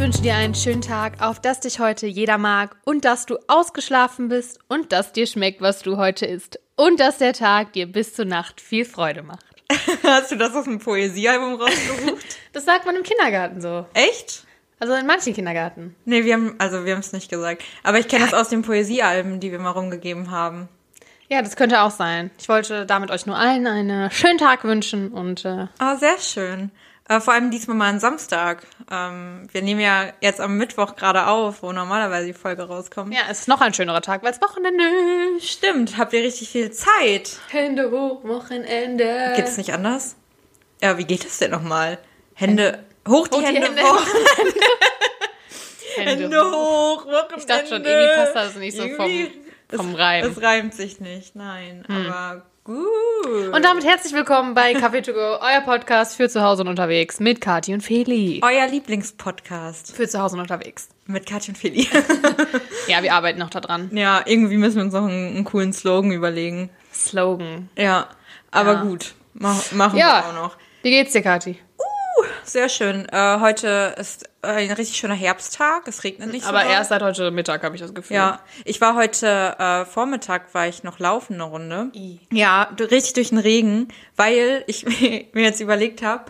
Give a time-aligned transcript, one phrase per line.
[0.00, 4.30] wünsche dir einen schönen Tag, auf dass dich heute jeder mag und dass du ausgeschlafen
[4.30, 8.14] bist und dass dir schmeckt, was du heute isst und dass der Tag dir bis
[8.14, 9.44] zur Nacht viel Freude macht.
[10.02, 12.24] Hast du das aus dem Poesiealbum rausgesucht?
[12.54, 13.84] Das sagt man im Kindergarten so.
[13.92, 14.44] Echt?
[14.78, 15.94] Also in manchen Kindergarten.
[16.06, 17.62] Nee, wir haben, also wir haben es nicht gesagt.
[17.82, 20.70] Aber ich kenne das aus den Poesiealben, die wir mal rumgegeben haben.
[21.28, 22.30] Ja, das könnte auch sein.
[22.38, 26.70] Ich wollte damit euch nur allen einen schönen Tag wünschen und äh, Ah, sehr schön.
[27.10, 28.62] Äh, vor allem diesmal mal am Samstag.
[28.88, 33.12] Ähm, wir nehmen ja jetzt am Mittwoch gerade auf, wo normalerweise die Folge rauskommt.
[33.12, 34.84] ja, es ist noch ein schönerer Tag, weil es Wochenende
[35.36, 35.50] ist.
[35.50, 37.38] Stimmt, habt ihr richtig viel Zeit?
[37.48, 39.32] Hände hoch, Wochenende.
[39.34, 40.14] Geht's nicht anders?
[40.80, 41.98] Ja, wie geht das denn nochmal?
[42.34, 43.82] Hände, hoch die, Hoch die Hände, Hände.
[43.82, 44.06] hoch.
[45.96, 46.52] Hände Hände hoch.
[46.52, 47.34] hoch, Wochenende.
[47.38, 49.32] Ich dachte schon, irgendwie passt das nicht so vom, Irgendwie-
[49.74, 50.26] vom es, Reim.
[50.30, 51.84] Es reimt sich nicht, nein.
[51.88, 53.52] Aber gut.
[53.52, 57.20] Und damit herzlich willkommen bei Café to go, euer Podcast für zu Hause und unterwegs
[57.20, 58.40] mit Kati und Feli.
[58.44, 60.88] Euer Lieblingspodcast Für zu Hause und unterwegs.
[61.06, 61.88] mit Katja und Feli.
[62.88, 63.90] Ja, wir arbeiten noch da dran.
[63.92, 66.70] ja, irgendwie müssen wir uns noch einen, einen coolen Slogan überlegen.
[66.92, 67.68] Slogan.
[67.76, 68.08] Ja,
[68.50, 68.82] aber Ja.
[68.82, 69.14] gut.
[69.34, 70.24] Mach, machen Ja.
[70.24, 70.56] wir auch noch.
[70.82, 71.58] Wie geht's dir, Kati?
[72.44, 73.06] Sehr schön.
[73.10, 75.86] Äh, heute ist ein richtig schöner Herbsttag.
[75.86, 78.16] Es regnet nicht so Aber erst seit heute Mittag habe ich das Gefühl.
[78.16, 81.90] Ja, ich war heute äh, Vormittag, war ich noch laufen eine Runde.
[81.94, 82.20] I.
[82.32, 84.84] Ja, richtig durch den Regen, weil ich
[85.32, 86.24] mir jetzt überlegt habe,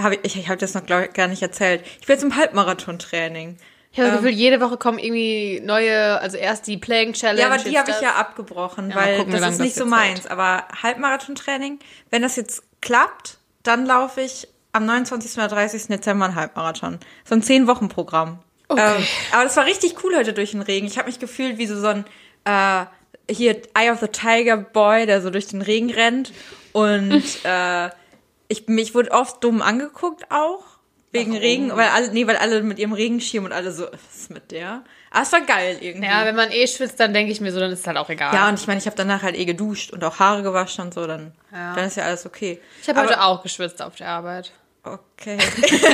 [0.00, 1.84] hab ich, ich habe das noch glaub gar nicht erzählt.
[2.00, 3.56] Ich bin zum Halbmarathon-Training.
[3.92, 7.40] Ich habe das Gefühl, jede Woche kommen irgendwie neue, also erst die Playing Challenge.
[7.40, 9.74] Ja, aber die jetzt habe ich ja abgebrochen, Ja, weil gucken, das ist das nicht
[9.74, 10.26] so jetzt meins.
[10.26, 11.78] Aber Halbmarathon-Training,
[12.10, 15.36] wenn das jetzt klappt, dann laufe ich am 29.
[15.38, 15.86] oder 30.
[15.88, 16.98] Dezember einen Halbmarathon.
[17.24, 18.38] So ein 10-Wochen-Programm.
[18.68, 18.96] Okay.
[18.96, 20.86] Ähm, aber das war richtig cool heute durch den Regen.
[20.86, 22.04] Ich habe mich gefühlt wie so, so ein
[22.44, 22.86] äh,
[23.32, 26.32] hier Eye of the Tiger Boy, der so durch den Regen rennt.
[26.72, 27.90] Und äh,
[28.48, 30.62] ich, mich wurde oft dumm angeguckt auch.
[31.12, 34.30] Wegen Regen, weil alle, nee, weil alle mit ihrem Regenschirm und alle so, was ist
[34.30, 34.82] mit der?
[35.10, 36.06] Aber es war geil irgendwie.
[36.06, 38.10] Ja, wenn man eh schwitzt, dann denke ich mir so, dann ist es halt auch
[38.10, 38.34] egal.
[38.34, 40.92] Ja, und ich meine, ich habe danach halt eh geduscht und auch Haare gewaschen und
[40.94, 41.74] so, dann, Ja.
[41.74, 42.60] dann ist ja alles okay.
[42.82, 44.52] ich habe heute auch geschwitzt auf der Arbeit.
[44.86, 45.38] Okay.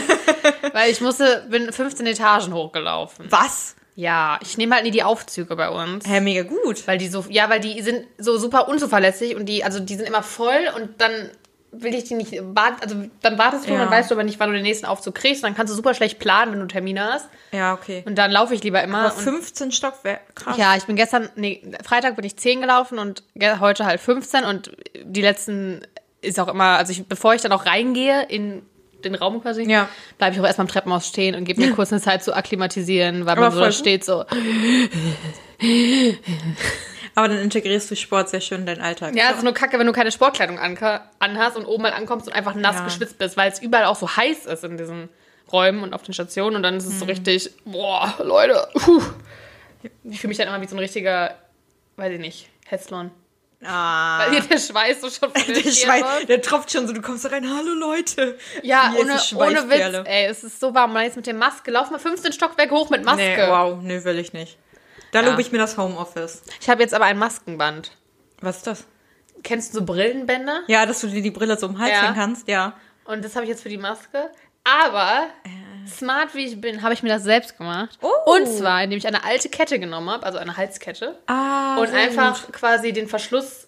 [0.72, 3.26] Weil ich musste, bin 15 Etagen hochgelaufen.
[3.30, 3.76] Was?
[3.94, 6.06] Ja, ich nehme halt nie die Aufzüge bei uns.
[6.06, 6.86] Hä, mega gut.
[6.86, 10.06] Weil die so, ja, weil die sind so super unzuverlässig und die, also die sind
[10.08, 11.30] immer voll und dann
[11.74, 13.78] will ich die nicht, also dann wartest du, Ja.
[13.78, 15.94] dann weißt du aber nicht, wann du den nächsten Aufzug kriegst, dann kannst du super
[15.94, 17.28] schlecht planen, wenn du Termine hast.
[17.50, 18.02] Ja, okay.
[18.06, 19.06] Und dann laufe ich lieber immer.
[19.06, 20.56] Aber und 15 Stockwerke, krass.
[20.58, 23.22] Ja, ich bin gestern, nee, Freitag bin ich 10 gelaufen und
[23.60, 24.70] heute halt 15 und
[25.02, 25.80] die letzten
[26.20, 28.62] ist auch immer, also ich, bevor ich dann auch reingehe in
[29.04, 29.88] den Raum quasi, Ja.
[30.18, 33.26] bleibe ich auch erstmal am Treppenhaus stehen und gebe mir kurz eine Zeit zu akklimatisieren,
[33.26, 34.24] weil man Aber so da steht so.
[37.14, 39.14] Aber dann integrierst du Sport sehr schön in deinen Alltag.
[39.14, 42.32] Ja, es ist nur kacke, wenn du keine Sportkleidung anhast und oben mal ankommst und
[42.32, 42.84] einfach nass Ja.
[42.86, 45.08] geschwitzt bist, weil es überall auch so heiß ist in diesen
[45.52, 46.98] Räumen und auf den Stationen und dann ist es Mhm.
[46.98, 49.02] so richtig, boah, Leute, puh.
[50.04, 51.34] Ich fühle mich dann immer wie so ein richtiger,
[51.96, 53.10] weiß ich nicht, Hetzlon.
[53.64, 54.18] Ah.
[54.20, 57.24] Weil hier der Schweiß so schon von Der Schweiß, der tropft schon so, du kommst
[57.24, 58.36] da rein, hallo Leute.
[58.62, 60.92] Ja, ohne, ohne Witz, ey, es ist so warm.
[60.92, 63.22] Man jetzt mit der Maske, lauf mal 15 Stockwerk hoch mit Maske.
[63.22, 64.58] Nee, wow, nee, will ich nicht.
[65.12, 65.28] Da Ja.
[65.30, 66.42] lobe ich mir das Homeoffice.
[66.60, 67.92] Ich habe jetzt aber ein Maskenband.
[68.40, 68.84] Was ist das?
[69.42, 70.62] Kennst du so Brillenbänder?
[70.68, 72.02] Ja, dass du dir die Brille so um den Hals Ja.
[72.02, 72.74] hängen kannst, ja.
[73.04, 74.30] Und das habe ich jetzt für die Maske.
[74.64, 75.26] Aber
[75.86, 77.98] smart wie ich bin, habe ich mir das selbst gemacht.
[78.00, 78.34] Oh.
[78.34, 81.18] Und zwar, indem ich eine alte Kette genommen habe, also eine Halskette.
[81.26, 82.54] Ah, und einfach gut.
[82.54, 83.61] quasi den Verschluss,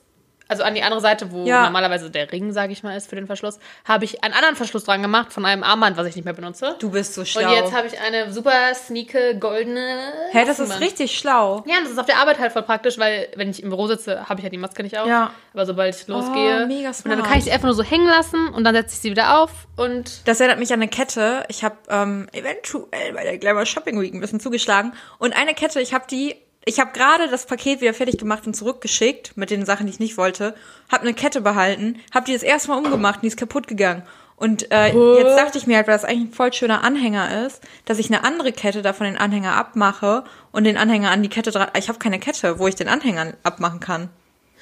[0.48, 1.64] also an die andere Seite, wo Ja.
[1.64, 4.84] normalerweise der Ring, sage ich mal, ist für den Verschluss, habe ich einen anderen Verschluss
[4.84, 6.76] dran gemacht von einem Armband, was ich nicht mehr benutze.
[6.78, 7.48] Du bist so schlau.
[7.48, 10.12] Und jetzt habe ich eine super sneake goldene.
[10.32, 10.80] Hä, das ist Maskenband.
[10.82, 11.64] richtig schlau.
[11.66, 13.86] Ja, und das ist auf der Arbeit halt voll praktisch, weil wenn ich im Büro
[13.86, 15.06] sitze, habe ich ja die Maske nicht auf.
[15.08, 15.30] Ja.
[15.52, 17.24] Aber sobald ich losgehe, Oh, mega und dann smart.
[17.24, 19.50] kann ich sie einfach nur so hängen lassen und dann setze ich sie wieder auf
[19.76, 21.44] und Das erinnert mich an eine Kette.
[21.48, 24.92] Ich habe ähm, eventuell bei der Glamour Shopping Week ein bisschen zugeschlagen.
[25.18, 28.54] Und eine Kette, ich habe die, ich habe gerade das Paket wieder fertig gemacht und
[28.54, 30.54] zurückgeschickt mit den Sachen, die ich nicht wollte.
[30.90, 34.02] Habe eine Kette behalten, habe die das erste Mal umgemacht und die ist kaputt gegangen.
[34.36, 37.62] Und äh, jetzt dachte ich mir halt, weil das eigentlich ein voll schöner Anhänger ist,
[37.84, 41.28] dass ich eine andere Kette da von den Anhänger abmache und den Anhänger an die
[41.28, 41.68] Kette dran.
[41.78, 44.08] Ich habe keine Kette, wo ich den Anhänger abmachen kann.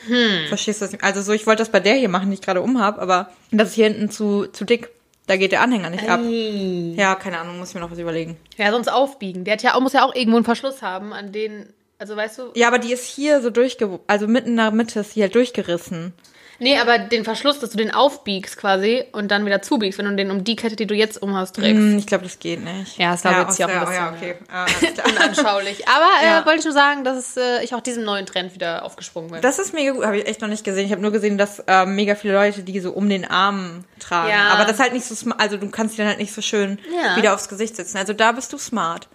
[0.07, 0.49] Hm.
[0.49, 0.93] Verstehst du das?
[0.93, 1.05] nicht?
[1.05, 3.71] Also so, ich wollte das bei der hier machen, die ich gerade umhab, aber das
[3.71, 4.91] ist hier hinten zu, zu dick.
[5.27, 6.21] Da geht der Anhänger nicht ab.
[6.23, 8.37] Ja, keine Ahnung, muss ich mir noch was überlegen.
[8.57, 9.45] ja, sonst aufbiegen.
[9.45, 11.73] Der hat ja auch, muss ja auch irgendwo einen Verschluss haben, an den,
[12.03, 14.01] also weißt du, Ja, aber die ist hier so durchge...
[14.09, 16.13] Also mitten in der Mitte ist die halt durchgerissen.
[16.59, 20.15] Nee, aber den Verschluss, dass du den aufbiegst quasi und dann wieder zubiegst, wenn du
[20.17, 21.77] den um die Kette, die du jetzt umhast, trägst.
[21.81, 22.99] Hm, ich glaube, das geht nicht.
[22.99, 24.35] Ja, ist, glaube ich, jetzt hier auch ein bisschen ja, okay.
[24.53, 25.07] Ah, alles klar.
[25.09, 25.89] unanschaulich.
[25.89, 26.45] Aber äh, Ja.
[26.47, 29.41] wollte ich nur sagen, dass äh, ich auch diesem neuen Trend wieder aufgesprungen bin.
[29.41, 30.87] Das ist mega gut, habe ich echt noch nicht gesehen.
[30.87, 34.31] Ich habe nur gesehen, dass ähm, mega viele Leute die so um den Arm tragen.
[34.31, 34.49] Ja.
[34.51, 36.43] Aber das ist halt nicht so smart, also du kannst die dann halt nicht so
[36.43, 37.17] schön Ja.
[37.17, 37.97] wieder aufs Gesicht setzen.
[37.97, 39.09] Also da bist du smart.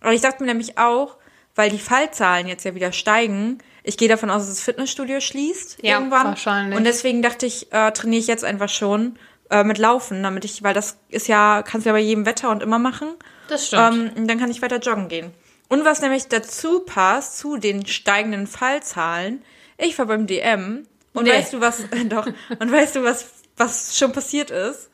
[0.00, 1.16] Aber ich dachte mir nämlich auch,
[1.54, 5.78] weil die Fallzahlen jetzt ja wieder steigen, ich gehe davon aus, dass das Fitnessstudio schließt
[5.82, 6.26] Ja, irgendwann.
[6.28, 6.76] wahrscheinlich.
[6.78, 9.18] Und deswegen dachte ich, äh, trainiere ich jetzt einfach schon
[9.50, 12.50] äh, mit Laufen, damit ich, weil das ist ja, kannst du ja bei jedem Wetter
[12.50, 13.08] und immer machen.
[13.48, 14.12] Das stimmt.
[14.16, 15.32] Ähm, dann kann ich weiter joggen gehen.
[15.68, 19.42] Und was nämlich dazu passt, zu den steigenden Fallzahlen,
[19.78, 21.30] ich war beim DM und Nee.
[21.32, 22.26] weißt du was, doch,
[22.58, 23.26] und weißt du was,
[23.56, 24.90] was schon passiert ist?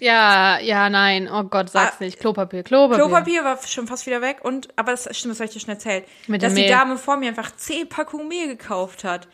[0.00, 1.28] Ja, ja, nein.
[1.32, 2.04] Oh Gott, sag's Ah.
[2.04, 2.18] nicht.
[2.20, 3.04] Klopapier, Klopapier.
[3.04, 5.70] Klopapier war schon fast wieder weg und, aber das stimmt, das habe ich dir schon
[5.70, 6.66] erzählt, Mit dass die.
[6.66, 9.28] Dame vor mir einfach zehn Packungen Mehl gekauft hat.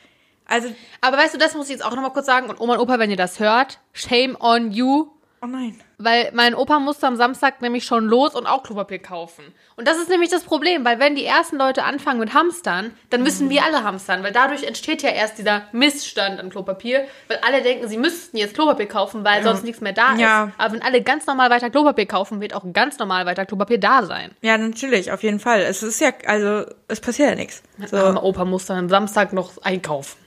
[0.46, 0.68] Also,
[1.00, 2.50] Aber weißt du, das muss ich jetzt auch nochmal kurz sagen.
[2.50, 5.06] Und Oma und Opa, wenn ihr das hört, shame on you.
[5.42, 5.80] Oh nein.
[5.98, 9.44] Weil mein Opa musste am Samstag nämlich schon los und auch Klopapier kaufen.
[9.76, 13.22] Und das ist nämlich das Problem, weil wenn die ersten Leute anfangen mit Hamstern, dann
[13.22, 17.62] müssen wir alle hamstern, weil dadurch entsteht ja erst dieser Missstand an Klopapier, weil alle
[17.62, 20.44] denken, sie müssten jetzt Klopapier kaufen, weil sonst nichts mehr da Ja.
[20.44, 20.52] ist.
[20.58, 24.04] Aber wenn alle ganz normal weiter Klopapier kaufen, wird auch ganz normal weiter Klopapier da
[24.04, 24.30] sein.
[24.42, 25.60] Ja, natürlich, auf jeden Fall.
[25.60, 27.62] Es ist ja, also, es passiert ja nichts.
[27.86, 27.96] So.
[27.96, 30.18] Armer Opa muss dann am Samstag noch einkaufen.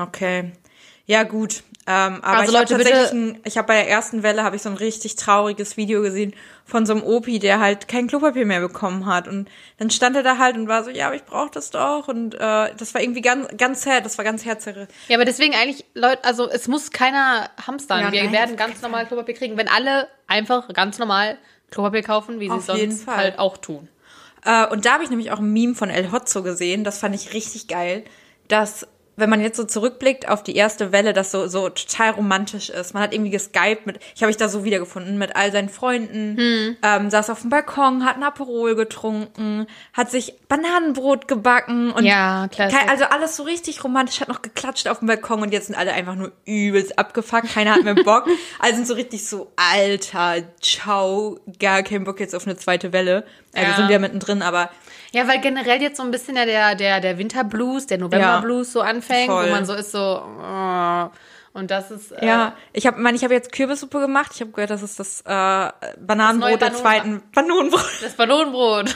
[0.00, 0.52] Okay.
[1.06, 1.62] Ja, gut.
[1.86, 4.42] Ähm, aber Also ich habe Leute, bitte- tatsächlich, ein, ich habe bei der ersten Welle
[4.42, 6.32] habe ich so ein richtig trauriges Video gesehen
[6.64, 10.22] von so einem Opi, der halt kein Klopapier mehr bekommen hat und dann stand er
[10.22, 13.02] da halt und war so, ja, aber ich brauche das doch und äh, das war
[13.02, 14.88] irgendwie ganz, ganz sad, das war ganz herzerre.
[15.08, 18.00] Ja, aber deswegen eigentlich, Leute, also es muss keiner hamstern.
[18.00, 21.36] Ja, wir nein, werden ganz normal Klopapier kriegen, wenn alle einfach ganz normal
[21.70, 23.88] Klopapier kaufen, wie sie Auf es sonst halt auch tun.
[24.46, 27.14] Äh, und da habe ich nämlich auch ein Meme von El Hotzo gesehen, das fand
[27.14, 28.04] ich richtig geil,
[28.48, 28.86] dass
[29.16, 32.94] wenn man jetzt so zurückblickt auf die erste Welle, das so, so total romantisch ist.
[32.94, 36.36] Man hat irgendwie geskypt mit, ich habe mich da so wiedergefunden, mit all seinen Freunden,
[36.36, 36.76] Hm.
[36.82, 42.48] ähm, saß auf dem Balkon, hat ein Aperol getrunken, hat sich Bananenbrot gebacken und Ja,
[42.48, 45.76] kein, also alles so richtig romantisch, hat noch geklatscht auf dem Balkon und jetzt sind
[45.76, 48.26] alle einfach nur übelst abgefuckt, keiner hat mehr Bock.
[48.58, 53.24] alle sind so richtig so, alter, ciao, gar kein Bock jetzt auf eine zweite Welle.
[53.54, 53.76] Also Ja.
[53.76, 54.70] sind wir mittendrin, aber
[55.14, 58.80] Ja, weil generell jetzt so ein bisschen ja der, der, der Winterblues, der Novemberblues so
[58.80, 59.46] anfängt, Voll.
[59.46, 61.10] wo man so ist so, oh,
[61.56, 64.32] und das ist, äh, Ja, ich habe, ich habe jetzt Kürbissuppe gemacht.
[64.34, 65.70] Ich habe gehört, das ist das äh,
[66.00, 68.02] Bananenbrot Das der zweiten Bananenbrot.
[68.02, 68.94] das Ballonenbrot.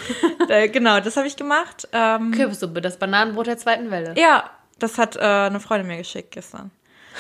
[0.49, 1.87] äh, genau, das habe ich gemacht.
[1.93, 4.15] Ähm, Kürbissuppe, das Bananenbrot der zweiten Welle.
[4.17, 4.51] ja,
[4.81, 6.71] das hat äh, eine Freundin mir geschickt gestern,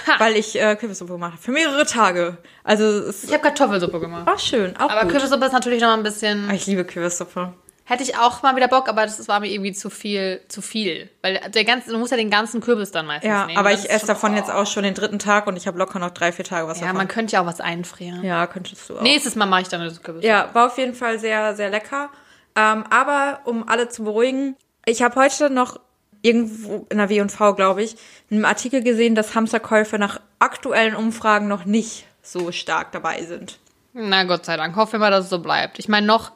[0.09, 0.13] Ha.
[0.19, 2.39] weil ich äh, Kürbissuppe gemacht habe für mehrere Tage.
[2.65, 4.27] Also es Ich habe Kartoffelsuppe gemacht.
[4.27, 5.13] war schön, auch Aber gut.
[5.13, 6.49] Kürbissuppe ist natürlich noch ein bisschen.
[6.51, 7.53] Ah, ich liebe Kürbissuppe.
[7.91, 11.09] Hätte ich auch mal wieder Bock, aber das war mir irgendwie zu viel, zu viel.
[11.23, 13.57] Weil der ganze, du musst ja den ganzen Kürbis dann meistens Ja, nehmen.
[13.59, 14.37] aber Das ich esse davon oh.
[14.37, 16.79] jetzt auch schon den dritten Tag und ich habe locker noch drei, vier Tage was
[16.81, 16.99] Ja, davon.
[16.99, 18.23] man könnte ja auch was einfrieren.
[18.23, 19.01] ja, könntest du auch.
[19.01, 20.23] Nächstes Mal mache ich dann das Kürbis.
[20.23, 22.11] Ja, war auf jeden Fall sehr, sehr lecker.
[22.57, 24.55] Ähm, aber um alle zu beruhigen,
[24.85, 25.81] ich habe heute noch
[26.21, 27.97] irgendwo in der W&V, glaube ich,
[28.31, 33.59] einen Artikel gesehen, dass Hamsterkäufe nach aktuellen Umfragen noch nicht so stark dabei sind.
[33.95, 34.77] Na Gott sei Dank.
[34.77, 35.79] Hoffen wir mal, dass es so bleibt.
[35.79, 36.33] Ich meine, noch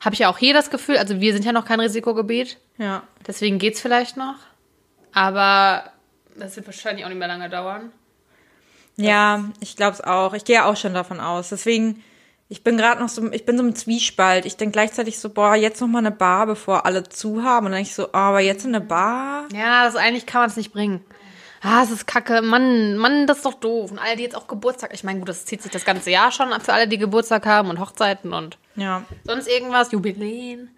[0.00, 2.58] habe ich ja auch hier das Gefühl, also wir sind ja noch kein Risikogebiet.
[2.78, 3.02] Ja.
[3.26, 4.36] Deswegen geht's vielleicht noch.
[5.12, 5.84] Aber
[6.36, 7.92] das wird wahrscheinlich auch nicht mehr lange dauern.
[8.96, 10.34] Ja, ich glaube es auch.
[10.34, 11.50] Ich gehe auch schon davon aus.
[11.50, 12.02] Deswegen,
[12.48, 14.46] ich bin gerade noch so, ich bin so im Zwiespalt.
[14.46, 17.66] Ich denke gleichzeitig so, boah, jetzt noch mal eine Bar, bevor alle zu haben.
[17.66, 19.48] Und dann ich so, oh, aber jetzt in eine Bar?
[19.52, 21.04] Ja, das eigentlich kann man es nicht bringen.
[21.62, 22.40] Ah, es ist kacke.
[22.42, 23.90] Mann, Mann, das ist doch doof.
[23.90, 24.92] Und alle, die jetzt auch Geburtstag.
[24.94, 27.68] Ich meine, gut, das zieht sich das ganze Jahr schon für alle, die Geburtstag haben
[27.68, 29.04] und Hochzeiten und Ja.
[29.24, 30.70] sonst irgendwas, Jubiläen.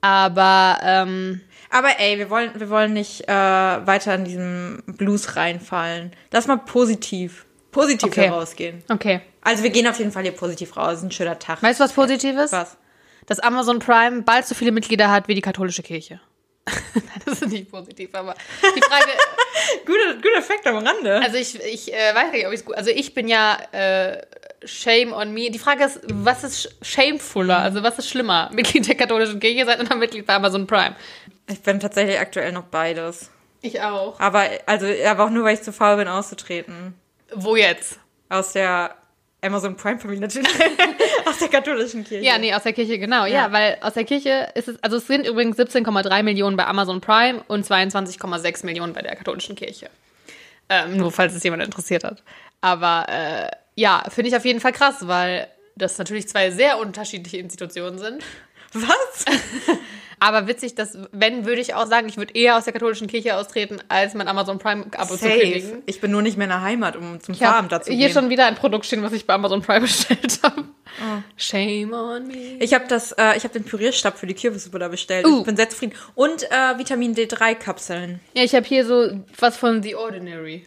[0.00, 1.40] Aber, ähm,
[1.70, 6.12] Aber ey, wir wollen, wir wollen nicht äh, weiter in diesem Blues reinfallen.
[6.30, 8.26] Lass mal positiv, positiv Okay.
[8.28, 8.82] herausgehen.
[8.88, 9.20] okay.
[9.42, 10.98] Also wir gehen auf jeden Fall hier positiv raus.
[10.98, 11.62] Ist ein schöner Tag.
[11.62, 12.52] Weißt du, was Positives?
[12.52, 12.76] Was?
[13.26, 16.20] Dass Amazon Prime bald so viele Mitglieder hat wie die katholische Kirche.
[17.24, 19.10] das ist nicht positiv, aber die Frage,
[19.86, 21.20] Guter, guter Effekt am Rande.
[21.22, 24.22] also ich, ich äh, weiß nicht, ob ich es gut, also ich bin ja äh,
[24.64, 25.50] shame on me.
[25.50, 28.50] Die Frage ist, was ist shamefuller, also was ist schlimmer?
[28.54, 30.94] Mitglied der katholischen Kirche sein oder Mitglied bei Amazon Prime?
[31.48, 33.30] Ich bin tatsächlich aktuell noch beides.
[33.60, 34.18] Ich auch.
[34.20, 36.94] Aber, also, aber auch nur, weil ich zu faul bin, auszutreten.
[37.34, 37.98] Wo jetzt?
[38.28, 38.94] Aus der
[39.40, 40.48] Amazon Prime Familie natürlich.
[41.26, 42.24] aus der katholischen Kirche.
[42.24, 43.24] Ja, nee, aus der Kirche, genau.
[43.24, 43.52] Ja, Ja.
[43.52, 47.42] weil aus der Kirche ist es, also es sind übrigens 17,3 Millionen bei Amazon Prime
[47.46, 49.88] und 22,6 Millionen bei der katholischen Kirche.
[50.68, 52.22] Ähm, nur falls es jemand interessiert hat.
[52.60, 57.36] Aber äh, ja, finde ich auf jeden Fall krass, weil das natürlich zwei sehr unterschiedliche
[57.38, 58.24] Institutionen sind.
[58.72, 59.24] Was?
[60.20, 63.36] Aber witzig, dass, wenn, würde ich auch sagen, ich würde eher aus der katholischen Kirche
[63.36, 65.82] austreten, als mein Amazon Prime-Abo zu kündigen.
[65.86, 68.14] Ich bin nur nicht mehr in der Heimat, um zum Ich Farm dazu hier gehen.
[68.14, 70.64] schon wieder ein Produkt stehen, was ich bei Amazon Prime bestellt habe.
[71.36, 72.56] Shame on me.
[72.58, 75.26] Ich habe das, äh, ich habe den Pürierstab für die Kürbissuppe da bestellt.
[75.26, 75.40] Uh.
[75.40, 75.94] Ich bin sehr zufrieden.
[76.14, 78.20] Und äh, Vitamin D3 Kapseln.
[78.34, 80.66] Ja, ich habe hier so was von The Ordinary.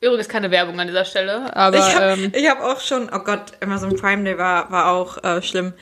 [0.00, 3.52] Übrigens keine Werbung an dieser Stelle, aber ich habe ähm, hab auch schon, oh Gott,
[3.60, 5.72] Amazon Prime Day war, war auch äh, schlimm.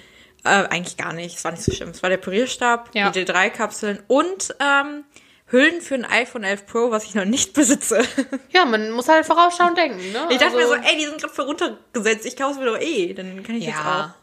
[0.44, 1.88] Äh, eigentlich gar nicht, es war nicht so schlimm.
[1.90, 3.10] Es war der Pürierstab, Ja.
[3.10, 5.04] die D3-Kapseln und ähm,
[5.46, 8.02] Hüllen für ein iPhone 11 Pro, was ich noch nicht besitze.
[8.52, 9.98] ja, man muss halt vorausschauend denken.
[10.12, 10.26] Ne?
[10.30, 12.66] Ich dachte Also- mir so, ey, die sind gerade für runtergesetzt, ich kaufe es mir
[12.66, 13.84] doch eh, dann kann ich jetzt auch.
[13.84, 14.14] Ja.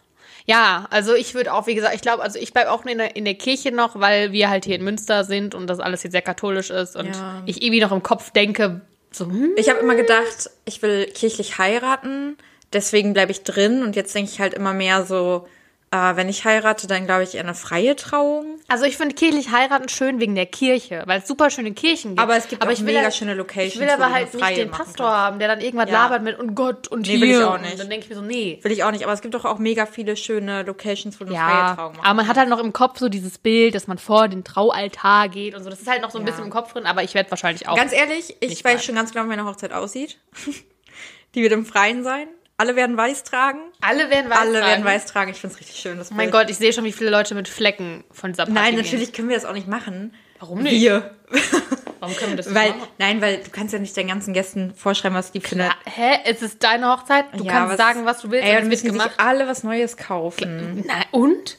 [0.47, 3.15] Ja, also ich würde auch, wie gesagt, ich glaube, also ich bleibe auch in der,
[3.15, 6.09] in der Kirche noch, weil wir halt hier in Münster sind und das alles hier
[6.09, 7.43] sehr katholisch ist und Ja.
[7.45, 11.59] ich irgendwie noch im Kopf denke, so, hm, Ich habe immer gedacht, ich will kirchlich
[11.59, 12.37] heiraten,
[12.73, 15.47] deswegen bleibe ich drin und jetzt denke ich halt immer mehr so,
[15.93, 18.45] äh, wenn ich heirate, dann glaube ich eher eine freie Trauung.
[18.69, 22.21] Also ich finde kirchlich heiraten schön wegen der Kirche, weil es super schöne Kirchen gibt.
[22.21, 24.57] Aber es gibt auch ich will mega ja- schöne Locations, Ich will aber halt nicht
[24.57, 25.19] den Pastor kannst.
[25.19, 26.03] haben, der dann irgendwas Ja.
[26.03, 27.21] labert mit und Gott und Nee, hier.
[27.21, 27.77] will ich auch Und nicht.
[27.79, 28.59] dann denke ich mir so, nee.
[28.61, 31.33] Will ich auch nicht, aber es gibt doch auch mega viele schöne Locations, wo du
[31.35, 32.05] eine freie Ja, Trauung machst.
[32.05, 35.27] aber man hat halt noch im Kopf so dieses Bild, dass man vor den Traualtar
[35.27, 35.69] geht und so.
[35.69, 36.31] Das ist halt noch so ein Ja.
[36.31, 37.75] bisschen im Kopf drin, aber ich werde wahrscheinlich auch.
[37.75, 40.17] Ganz ehrlich, ich weiß schon ganz genau, wie meine Hochzeit aussieht.
[41.35, 42.27] Die wird im Freien sein.
[42.61, 43.59] Alle werden weiß tragen.
[43.81, 44.67] alle werden weiß Alle tragen.
[44.67, 45.31] werden weiß tragen.
[45.31, 45.97] Ich finde es richtig schön.
[45.97, 46.43] Das Oh mein Bild.
[46.43, 48.83] Gott, ich sehe schon, wie viele Leute mit Flecken von dieser Party Nein, gehen.
[48.83, 50.13] natürlich können wir das auch nicht machen.
[50.39, 50.73] Warum nicht?
[50.79, 51.15] Wir.
[51.99, 52.87] Warum können wir das nicht Weil, machen?
[52.97, 56.19] nein, weil du kannst ja nicht deinen ganzen Gästen vorschreiben, was die Ja, hä?
[56.25, 57.25] Es ist deine Hochzeit.
[57.37, 58.47] Du Ja, kannst sagen, was du willst.
[58.47, 59.11] Ey, dann müssen gemacht.
[59.11, 60.83] sich alle was Neues kaufen.
[60.87, 61.57] Na, und?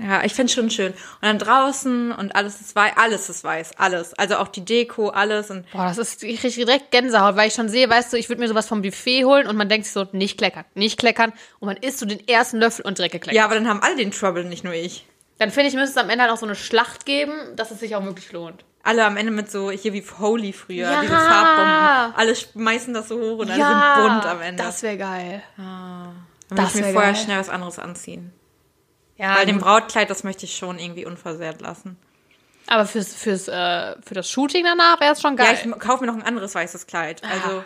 [0.00, 0.92] Ja, ich find's schon schön.
[0.92, 4.14] Und dann draußen und alles ist weiß, alles ist weiß, alles.
[4.14, 7.54] Also auch die Deko, alles und Boah, das ist, ich kriege direkt Gänsehaut, weil ich
[7.54, 9.92] schon sehe, weißt du, ich würde mir sowas vom Buffet holen und man denkt sich
[9.92, 11.32] so, nicht kleckern, nicht kleckern.
[11.58, 13.36] Und man isst so den ersten Löffel und direkt gekleckert.
[13.36, 15.04] ja, aber dann haben alle den Trouble, nicht nur ich.
[15.38, 17.80] Dann finde ich, müsste es am Ende halt auch so eine Schlacht geben, dass es
[17.80, 18.64] sich auch wirklich lohnt.
[18.84, 21.00] Alle am Ende mit so, hier wie Holy früher, Ja.
[21.02, 22.14] diese Farbbomben.
[22.16, 24.62] Alle schmeißen das so hoch und alle sind bunt am Ende.
[24.62, 25.42] das wäre geil.
[25.56, 27.22] Dann das will ich mir vorher geil.
[27.22, 28.32] schnell was anderes anziehen.
[29.18, 29.58] Ja, Weil dem.
[29.58, 31.96] Brautkleid, das möchte ich schon irgendwie unversehrt lassen.
[32.68, 35.58] aber fürs, fürs, äh, für das Shooting danach wäre es schon Ja, geil.
[35.64, 37.22] ich kaufe mir noch ein anderes weißes Kleid.
[37.24, 37.64] Also,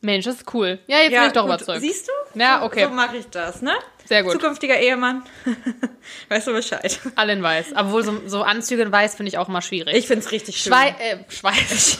[0.00, 0.78] Mensch, das ist cool.
[0.86, 1.54] Ja, jetzt ja, bin ich doch gut.
[1.56, 1.80] überzeugt.
[1.80, 2.38] Siehst du?
[2.40, 2.84] Ja, So- okay.
[2.84, 3.72] So mache ich das, ne?
[4.04, 4.32] Sehr gut.
[4.32, 5.24] Zukünftiger Ehemann.
[6.28, 7.00] weißt du Bescheid?
[7.16, 7.72] Alle in weiß.
[7.76, 9.94] Obwohl so, so Anzüge in weiß finde ich auch immer schwierig.
[9.96, 10.72] Ich find's richtig schön.
[10.72, 11.98] Schwei äh, Schweiß.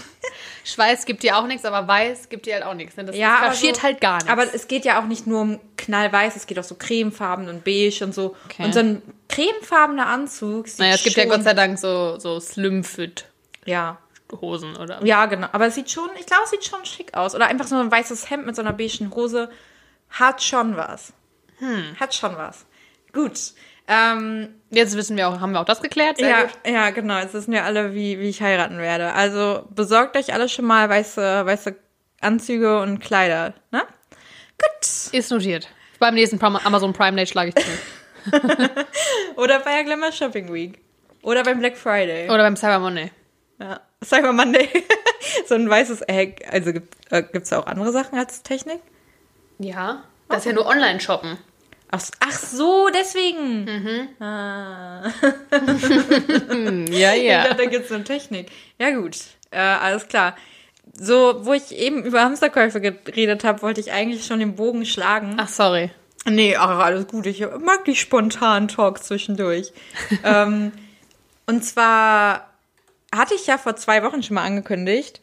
[0.66, 2.96] Schweiß gibt dir auch nichts, aber weiß gibt dir halt auch nichts.
[2.96, 3.04] Ne?
[3.04, 4.28] Das, Ja, kaschiert so- halt gar nichts.
[4.30, 7.64] Aber es geht ja auch nicht nur um knallweiß, es geht auch so cremefarben und
[7.64, 8.34] beige und so.
[8.46, 8.64] Okay.
[8.64, 12.40] Und so ein cremefarbener Anzug sieht naja, es gibt ja Gott sei Dank so, so
[12.40, 13.26] Slim-Fit
[13.64, 13.98] Ja,
[14.40, 15.04] Hosen oder.
[15.04, 15.46] ja, genau.
[15.52, 17.34] Aber es sieht schon, ich glaube, es sieht schon schick aus.
[17.36, 19.48] Oder einfach so ein weißes Hemd mit so einer beigen Hose
[20.10, 21.12] hat schon was.
[21.58, 21.96] Hm.
[22.00, 22.66] Hat schon was.
[23.12, 23.38] Gut.
[23.88, 26.18] Ähm, Jetzt wissen wir auch, haben wir auch das geklärt?
[26.18, 26.52] Sehr ja, gut.
[26.66, 27.18] ja, genau.
[27.18, 29.12] Jetzt wissen wir alle, wie, wie ich heiraten werde.
[29.12, 31.76] Also besorgt euch alle schon mal weiße, weiße
[32.20, 33.54] Anzüge und Kleider.
[33.70, 33.82] Ne?
[34.60, 35.14] Gut.
[35.14, 35.68] Ist notiert.
[35.98, 38.40] Beim nächsten Amazon Prime Day schlage ich zu.
[39.36, 40.80] Oder bei der Glamour Shopping Week.
[41.22, 42.28] Oder beim Black Friday.
[42.28, 43.10] Oder beim Cyber Monday.
[43.60, 43.80] Ja.
[44.04, 44.68] Cyber Monday.
[45.46, 46.44] so ein weißes Egg.
[46.50, 48.80] Also gibt äh, gibt's da auch andere Sachen als Technik?
[49.58, 50.02] Ja.
[50.28, 51.38] Das ist ja nur Online-Shoppen.
[51.90, 54.08] Ach, ach so, deswegen.
[54.20, 55.02] Ah.
[56.90, 57.42] Ja, Ich ja.
[57.44, 58.50] dachte, da gibt's eine Technik.
[58.78, 59.16] Ja, gut.
[59.50, 60.36] Äh, alles klar.
[60.98, 65.36] So, wo ich eben über Hamsterkäufe geredet habe, wollte ich eigentlich schon den Bogen schlagen.
[65.38, 65.90] Ach, sorry.
[66.24, 67.26] Nee, ach, alles gut.
[67.26, 69.72] Ich mag die spontanen Talks zwischendurch.
[70.24, 70.72] ähm,
[71.46, 72.50] und zwar
[73.14, 75.20] hatte ich ja vor zwei Wochen schon mal angekündigt,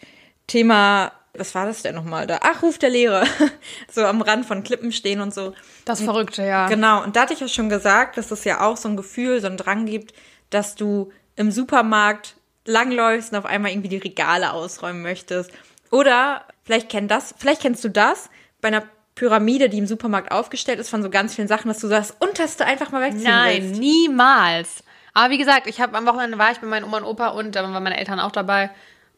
[0.48, 2.40] Thema, was war das denn nochmal da?
[2.42, 3.26] Ach, Ruf der Lehre.
[3.92, 5.54] so am Rand von Klippen stehen und so.
[5.86, 6.68] Das Verrückte, ja.
[6.68, 9.42] Genau, und da hatte ich ja schon gesagt, dass es ja auch so ein Gefühl,
[9.42, 10.14] so ein Drang gibt,
[10.52, 12.36] dass du im Supermarkt
[12.66, 15.52] langläufst und auf einmal irgendwie die Regale ausräumen möchtest.
[15.90, 18.30] Oder vielleicht kennt das, vielleicht kennst du das
[18.62, 18.84] bei einer
[19.16, 22.66] Pyramide, die im Supermarkt aufgestellt ist, von so ganz vielen Sachen, dass du das unterste
[22.66, 23.80] einfach mal wegziehen Nein, willst.
[23.80, 24.84] niemals.
[25.14, 27.56] Aber wie gesagt, ich habe am Wochenende war ich bei meinen Oma und Opa und
[27.56, 28.72] da waren meine Eltern auch dabei.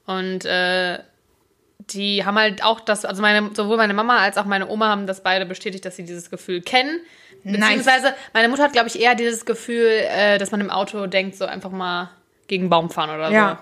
[0.05, 0.99] Und äh,
[1.91, 5.07] die haben halt auch das, also meine, sowohl meine Mama als auch meine Oma haben
[5.07, 6.99] das beide bestätigt, dass sie dieses Gefühl kennen.
[7.43, 11.35] Beziehungsweise meine Mutter hat, glaube ich, eher dieses Gefühl, äh, dass man im Auto denkt,
[11.35, 12.09] so einfach mal
[12.47, 13.59] gegen einen Baum fahren oder Ja.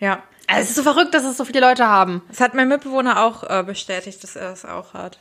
[0.00, 0.14] Ja.
[0.14, 0.22] so.
[0.46, 2.22] Also es ist so verrückt, dass es so viele Leute haben.
[2.28, 5.18] Das hat mein Mitbewohner auch äh, bestätigt, dass er das auch hat.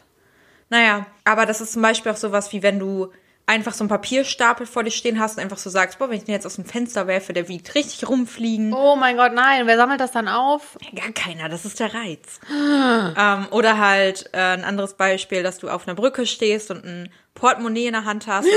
[0.69, 3.11] Naja, aber das ist zum Beispiel auch sowas wie wenn du
[3.47, 6.25] einfach so einen Papierstapel vor dir stehen hast und einfach so sagst, boah, wenn ich
[6.25, 8.73] den jetzt aus dem Fenster werfe, der wiegt richtig rumfliegen.
[8.73, 10.77] Oh mein Gott, nein, wer sammelt das dann auf?
[10.93, 12.39] Gar keiner, das ist der Reiz.
[12.51, 17.09] ähm, oder halt äh, ein anderes Beispiel, dass du auf einer Brücke stehst und ein
[17.37, 18.47] Portemonnaie in der Hand hast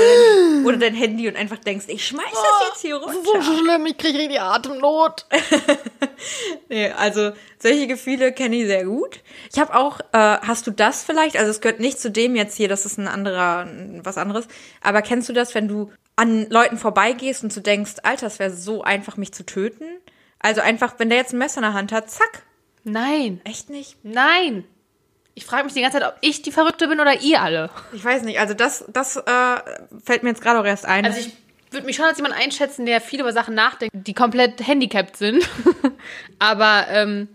[0.65, 3.41] oder dein, Handy und einfach denkst, ich schmeiß das jetzt hier runter.
[3.41, 5.25] schlimm, ich kriege richtig Atemnot.
[6.69, 9.21] Nee, also solche Gefühle kenne ich sehr gut.
[9.51, 11.35] Ich habe auch, äh, hast du das vielleicht?
[11.35, 13.67] Also es gehört nicht zu dem jetzt hier, das ist ein anderer,
[14.03, 14.47] was anderes.
[14.81, 18.51] Aber kennst du das, wenn du an Leuten vorbeigehst und du denkst, Alter, es wäre
[18.51, 19.85] so einfach, mich zu töten?
[20.39, 22.43] Also einfach, wenn der jetzt ein Messer in der Hand hat, zack.
[22.83, 23.97] Nein, Echt nicht?
[24.03, 24.63] nein.
[25.33, 27.69] Ich frage mich die ganze Zeit, ob ich die Verrückte bin oder ihr alle.
[27.93, 28.39] Ich weiß nicht.
[28.39, 29.21] Also das, das äh,
[30.03, 31.05] fällt mir jetzt gerade auch erst ein.
[31.05, 31.33] Also ich
[31.71, 35.47] würde mich schon als jemand einschätzen, der viel über Sachen nachdenkt, die komplett handicapped sind.
[36.39, 37.29] Aber ähm,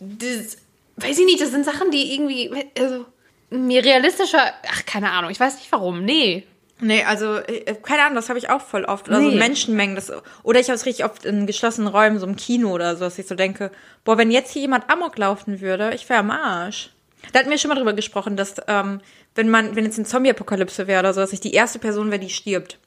[0.00, 0.56] das,
[0.96, 3.04] weiß ich nicht, das sind Sachen, die irgendwie also,
[3.50, 6.44] mir realistischer, ach keine Ahnung, ich weiß nicht warum, nee.
[6.80, 9.08] Nee, also, äh, keine Ahnung, das habe ich auch voll oft.
[9.08, 9.36] Oder so Nee.
[9.36, 9.96] Menschenmengen.
[9.96, 10.12] Das,
[10.42, 13.18] oder ich habe es richtig oft in geschlossenen Räumen, so im Kino oder so, dass
[13.18, 13.70] ich so denke,
[14.04, 16.90] boah, wenn jetzt hier jemand Amok laufen würde, ich wäre am Arsch.
[17.32, 19.00] Da hatten wir schon mal drüber gesprochen, dass, ähm,
[19.34, 22.20] wenn man, wenn jetzt eine Zombie-Apokalypse wäre oder so, dass ich die erste Person wäre,
[22.20, 22.78] die stirbt.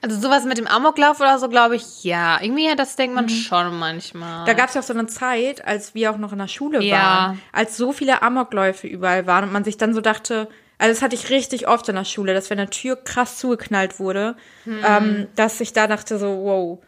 [0.00, 2.40] Also sowas mit dem Amoklauf oder so, glaube ich, ja.
[2.40, 4.44] Irgendwie, das denkt man schon manchmal.
[4.44, 6.82] Da gab es ja auch so eine Zeit, als wir auch noch in der Schule
[6.82, 6.96] Ja.
[6.96, 11.02] waren, als so viele Amokläufe überall waren und man sich dann so dachte, also das
[11.02, 14.36] hatte ich richtig oft in der Schule, dass wenn eine Tür krass zugeknallt wurde,
[14.66, 16.78] ähm, dass ich da dachte so, wow.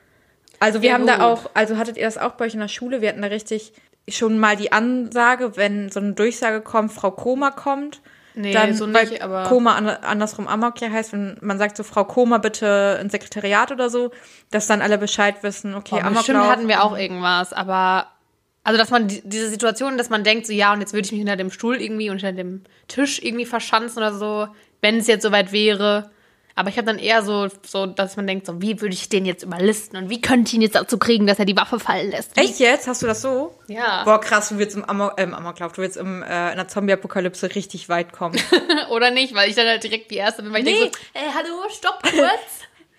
[0.61, 1.23] Also wir Ja, haben da gut.
[1.25, 3.01] auch, also hattet ihr das auch bei euch in der Schule?
[3.01, 3.73] Wir hatten da richtig
[4.09, 8.01] schon mal die Ansage, wenn so eine Durchsage kommt, Frau Koma kommt.
[8.35, 11.83] Nee, dann, so nicht, aber- Koma an, andersrum Amok ja heißt, wenn man sagt so,
[11.83, 14.13] Frau Koma bitte ins Sekretariat oder so,
[14.51, 16.57] dass dann alle Bescheid wissen, okay, Boah, bestimmt Amoklauf.
[16.57, 18.07] hatten wir auch irgendwas, aber
[18.63, 21.13] also dass man die, diese Situation, dass man denkt so ja und jetzt würde ich
[21.13, 24.49] mich hinter dem Stuhl irgendwie und hinter dem Tisch irgendwie verschanzen oder so,
[24.81, 26.11] wenn es jetzt soweit wäre.
[26.57, 29.25] Aber ich habe dann eher so, so, dass man denkt so, wie würde ich den
[29.25, 32.11] jetzt überlisten und wie könnte ich ihn jetzt dazu kriegen, dass er die Waffe fallen
[32.11, 32.37] lässt?
[32.37, 32.87] Wie- Echt jetzt?
[32.89, 33.55] Hast du das so?
[33.69, 34.05] Ja.
[34.05, 36.69] Boah, krass, du willst im Amok, äh, im Amoklauf, du willst im, äh, in der
[36.69, 38.39] Zombie-Apokalypse richtig weit kommen.
[38.91, 40.81] Oder nicht, weil ich dann halt direkt die Erste bin, weil ich Nee.
[40.81, 42.21] denke so, äh, hallo, stopp kurz.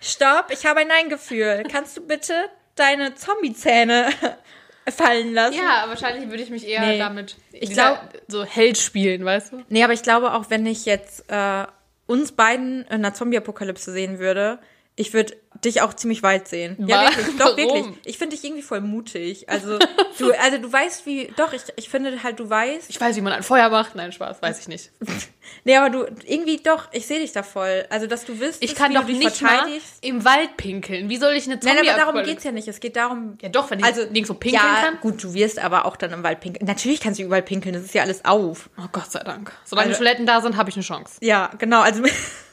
[0.04, 1.62] Stopp, ich habe ein Nein-Gefühl.
[1.70, 2.34] Kannst du bitte
[2.74, 4.08] deine Zombie-Zähne
[4.96, 5.54] fallen lassen?
[5.56, 6.98] ja, wahrscheinlich würde ich mich eher Nee.
[6.98, 9.62] damit Ich glaub- so Held spielen, weißt du?
[9.68, 11.66] Nee, aber ich glaube auch, wenn ich jetzt äh,
[12.12, 14.58] uns beiden in einer Zombie-Apokalypse sehen würde,
[14.96, 16.76] ich würde dich auch ziemlich weit sehen.
[16.86, 17.36] Ja, wirklich.
[17.38, 17.56] Doch, Warum?
[17.56, 17.86] wirklich.
[18.04, 19.48] Ich finde dich irgendwie voll mutig.
[19.48, 19.78] Also
[20.18, 21.32] du, also du weißt, wie.
[21.36, 22.90] Doch, ich, ich finde halt, du weißt.
[22.90, 23.94] Ich weiß, wie man ein Feuer macht.
[23.94, 24.90] Nein, Spaß, weiß ich nicht.
[25.64, 27.84] Nee, aber du irgendwie doch, ich sehe dich da voll.
[27.90, 29.66] Also, dass du wirst, Ich kann wie doch nicht mal
[30.00, 31.08] im Wald pinkeln.
[31.08, 32.68] Wie soll ich eine Nein, Zombie aber darum geht's ja nicht.
[32.68, 33.38] Es geht darum.
[33.42, 35.00] Ja doch, wenn ich also nirgendwo pinkeln ja, kann.
[35.00, 36.66] gut, du wirst aber auch dann im Wald pinkeln.
[36.66, 38.70] Natürlich kannst du überall pinkeln, das ist ja alles auf.
[38.78, 39.52] Oh Gott sei Dank.
[39.64, 41.14] Solange Also- Toiletten da sind, habe ich eine Chance.
[41.20, 42.02] Ja, genau, also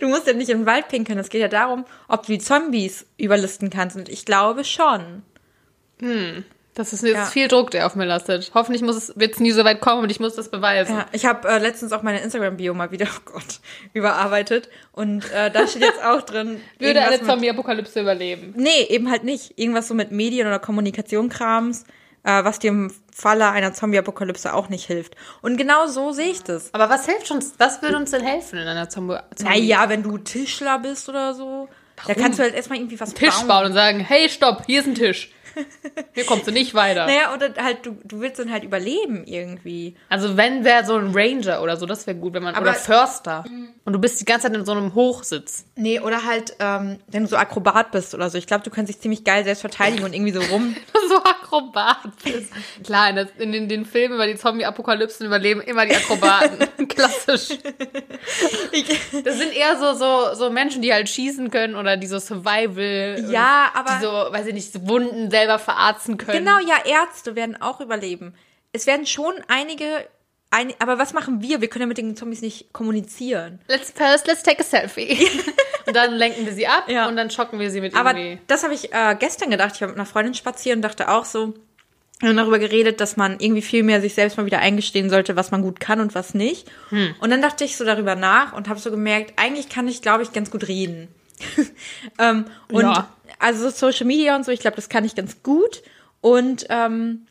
[0.00, 1.18] du musst ja nicht im Wald pinkeln.
[1.18, 3.96] Es geht ja darum, ob du die Zombies überlisten kannst.
[3.96, 5.22] Und ich glaube schon.
[6.74, 7.24] Das ist jetzt Ja.
[7.26, 8.52] viel Druck, der auf mir lastet.
[8.54, 10.96] Hoffentlich muss es, wird es nie so weit kommen und ich muss das beweisen.
[10.96, 13.60] Ja, ich habe äh, letztens auch meine Instagram-Bio mal wieder, oh Gott,
[13.92, 14.70] überarbeitet.
[14.92, 16.60] Und äh, da steht jetzt auch drin.
[16.78, 18.54] Würde eine Zombie-Apokalypse überleben.
[18.56, 19.58] Nee, eben halt nicht.
[19.58, 21.84] Irgendwas so mit Medien- oder Kommunikation-Krams,
[22.22, 25.16] äh, was dir im Falle einer Zombie-Apokalypse auch nicht hilft.
[25.42, 26.72] Und genau so sehe ich das.
[26.72, 27.54] Aber was hilft uns?
[27.58, 29.18] Was würde uns denn helfen in einer Zombie?
[29.34, 32.22] Zombie Naja, wenn du Tischler bist oder so, da Warum?
[32.22, 34.94] kannst du halt erstmal irgendwie was Tisch bauen und sagen, hey, stopp, hier ist ein
[34.94, 35.30] Tisch.
[36.14, 37.06] Hier kommst du nicht weiter.
[37.06, 39.96] Naja, oder halt, du, du willst dann halt überleben irgendwie.
[40.08, 42.70] Also wenn wäre so ein Ranger oder so, das wäre gut, wenn man Aber- Mhm.
[42.70, 43.44] oder Förster.
[43.84, 45.64] Und du bist die ganze Zeit in so einem Hochsitz.
[45.76, 48.38] Nee, oder halt, ähm, wenn du so Akrobat bist oder so.
[48.38, 50.76] Ich glaube, du kannst dich ziemlich geil selbst verteidigen und irgendwie so rum.
[51.08, 52.52] so Akrobat bist.
[52.84, 56.58] Klar, in, das, in den, den Filmen über die Zombie-Apokalypsen überleben immer die Akrobaten.
[56.88, 57.48] Klassisch.
[59.24, 63.24] Das sind eher so, so, so Menschen, die halt schießen können oder die so Survival.
[63.30, 66.44] Ja, aber- Die so, weiß ich nicht, Wunden selber verarzten können.
[66.44, 68.34] Genau, ja, Ärzte werden auch überleben.
[68.72, 69.84] Es werden schon einige,
[70.50, 71.60] ein, aber was machen wir?
[71.60, 73.60] Wir können ja mit den Zombies nicht kommunizieren.
[73.68, 75.18] Let's first, let's take a selfie.
[75.86, 77.08] und dann lenken wir sie ab Ja.
[77.08, 78.40] und dann schocken wir sie mit Aber irgendwie.
[78.46, 79.72] das habe ich äh, gestern gedacht.
[79.74, 81.54] Ich war mit einer Freundin spazieren und dachte auch so,
[82.20, 85.36] wir haben darüber geredet, dass man irgendwie viel mehr sich selbst mal wieder eingestehen sollte,
[85.36, 86.70] was man gut kann und was nicht.
[86.90, 87.14] Hm.
[87.18, 90.22] Und dann dachte ich so darüber nach und habe so gemerkt, eigentlich kann ich, glaube
[90.22, 91.08] ich, ganz gut reden.
[92.18, 93.08] ähm, und Ja.
[93.40, 95.82] Also Social Media und so, ich glaube, das kann ich ganz gut.
[96.20, 97.26] Und ähm,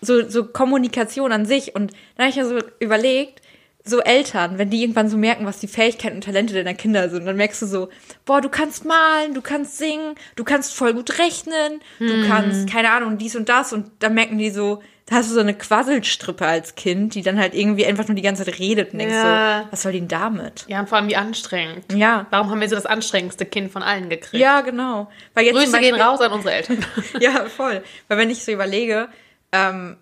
[0.00, 1.74] so, so Kommunikation an sich.
[1.74, 3.40] Und dann habe ich mir so überlegt,
[3.86, 7.26] so Eltern, wenn die irgendwann so merken, was die Fähigkeiten und Talente deiner Kinder sind,
[7.26, 7.88] dann merkst du so,
[8.24, 12.90] boah, du kannst malen, du kannst singen, du kannst voll gut rechnen, du kannst, keine
[12.90, 13.74] Ahnung, dies und das.
[13.74, 17.38] Und dann merken die so, da hast du so eine Quasselstrippe als Kind, die dann
[17.38, 19.62] halt irgendwie einfach nur die ganze Zeit redet und denkst Ja.
[19.64, 20.64] so, was soll die denn damit?
[20.66, 21.92] Ja, und vor allem wie anstrengend.
[21.92, 22.26] Ja.
[22.30, 24.40] Warum haben wir so das anstrengendste Kind von allen gekriegt?
[24.40, 25.10] Ja, genau.
[25.34, 26.78] Weil jetzt Grüße gehen Beispiel- raus an unsere Eltern.
[27.20, 27.82] Ja, voll.
[28.08, 29.08] Weil wenn ich so überlege,
[29.52, 29.96] ähm,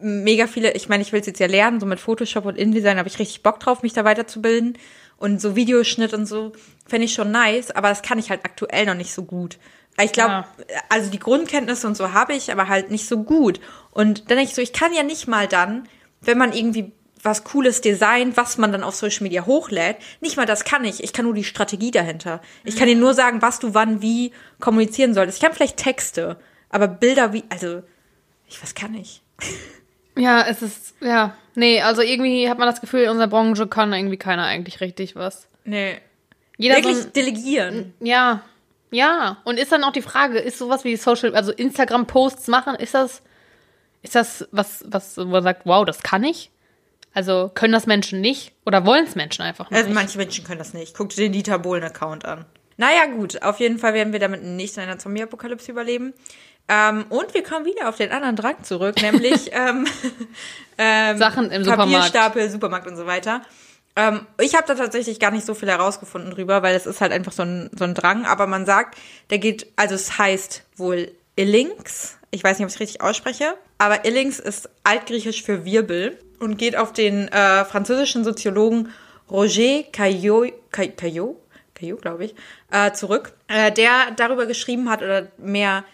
[0.00, 2.98] mega viele, ich meine, ich will es jetzt ja lernen, so mit Photoshop und InDesign
[2.98, 4.76] habe ich richtig Bock drauf, mich da weiterzubilden.
[5.18, 6.52] Und so Videoschnitt und so
[6.86, 9.58] fände ich schon nice, aber das kann ich halt aktuell noch nicht so gut.
[10.04, 10.48] Ich glaube, Ja.
[10.88, 13.60] also die Grundkenntnisse und so habe ich, aber halt nicht so gut.
[13.90, 15.88] Und dann denke ich so, ich kann ja nicht mal dann,
[16.20, 20.46] wenn man irgendwie was Cooles designt, was man dann auf Social Media hochlädt, nicht mal
[20.46, 21.02] das kann ich.
[21.02, 22.40] Ich kann nur die Strategie dahinter.
[22.64, 25.38] Ich kann dir nur sagen, was du wann wie kommunizieren solltest.
[25.38, 26.36] Ich kann vielleicht Texte,
[26.70, 27.82] aber Bilder wie, also,
[28.46, 29.22] ich, was kann ich?
[30.16, 31.36] Ja, es ist, ja.
[31.54, 35.14] Nee, also irgendwie hat man das Gefühl, in unserer Branche kann irgendwie keiner eigentlich richtig
[35.14, 35.46] was.
[35.64, 36.00] Nee.
[36.56, 37.94] Jeder Wirklich so ein, delegieren.
[38.00, 38.42] Ja,
[38.90, 39.38] ja.
[39.44, 43.22] Und ist dann auch die Frage, ist sowas wie Social, also Instagram-Posts machen, ist das,
[44.02, 46.50] ist das was, was man sagt, wow, das kann ich?
[47.14, 49.78] Also können das Menschen nicht oder wollen es Menschen einfach nicht?
[49.78, 50.96] Also manche Menschen können das nicht.
[50.96, 52.44] Guck dir den Dieter Bohlen-Account an.
[52.76, 53.42] Naja, gut.
[53.42, 56.14] Auf jeden Fall werden wir damit nicht in einer Zombie-Apokalypse überleben.
[56.68, 59.86] Ähm, und wir kommen wieder auf den anderen Drang zurück, nämlich ähm,
[60.78, 61.92] ähm, Sachen im Supermarkt.
[61.92, 63.42] Papierstapel, Supermarkt und so weiter.
[63.98, 67.10] Ähm, ich habe da tatsächlich gar nicht so viel herausgefunden drüber, weil es ist halt
[67.10, 68.24] einfach so ein, so ein Drang.
[68.26, 68.96] Aber man sagt,
[69.30, 72.16] der geht, also es heißt wohl Illings.
[72.30, 73.54] Ich weiß nicht, ob ich es richtig ausspreche.
[73.76, 78.90] Aber Illings ist altgriechisch für Wirbel und geht auf den äh, französischen Soziologen
[79.28, 81.36] Roger Caillot, Caillot,
[81.74, 82.34] Caillot, glaube ich,
[82.70, 85.84] äh, zurück, äh, der darüber geschrieben hat oder mehr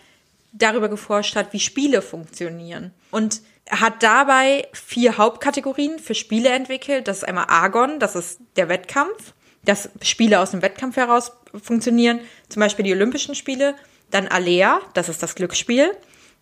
[0.53, 2.93] darüber geforscht hat, wie Spiele funktionieren.
[3.11, 7.09] Und hat dabei vier Hauptkategorien für Spiele entwickelt.
[7.09, 9.33] Das ist einmal Argon, das ist der Wettkampf,
[9.65, 13.75] dass Spiele aus dem Wettkampf heraus funktionieren, zum Beispiel die Olympischen Spiele.
[14.11, 15.97] Dann Alea, das ist das Glücksspiel.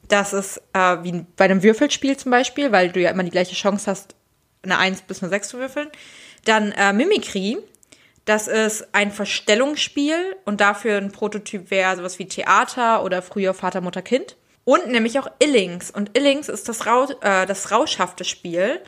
[0.09, 3.55] Das ist äh, wie bei einem Würfelspiel zum Beispiel, weil du ja immer die gleiche
[3.55, 4.17] Chance hast,
[4.63, 5.89] eine 1 bis eine 6 zu würfeln.
[6.45, 7.59] Dann äh, Mimikry,
[8.25, 13.81] das ist ein Verstellungsspiel und dafür ein Prototyp wäre sowas wie Theater oder früher Vater,
[13.81, 14.37] Mutter, Kind.
[14.65, 15.91] Und nämlich auch Illings.
[15.91, 18.81] Und Illings ist das, Rau äh, das rauschhafte Spiel.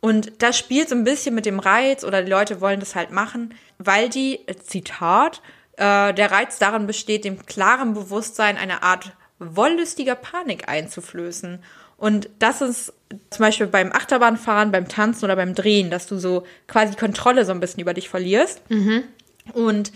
[0.00, 3.12] Und das spielt so ein bisschen mit dem Reiz oder die Leute wollen das halt
[3.12, 5.40] machen, weil die, Zitat,
[5.76, 11.62] äh, der Reiz darin besteht, dem klaren Bewusstsein eine Art wollüstiger Panik einzuflößen.
[11.96, 12.92] Und das ist
[13.30, 17.52] zum Beispiel beim Achterbahnfahren, beim Tanzen oder beim Drehen, dass du so quasi Kontrolle so
[17.52, 18.60] ein bisschen über dich verlierst.
[19.52, 19.92] Und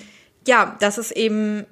[0.46, 1.66] ja, das ist eben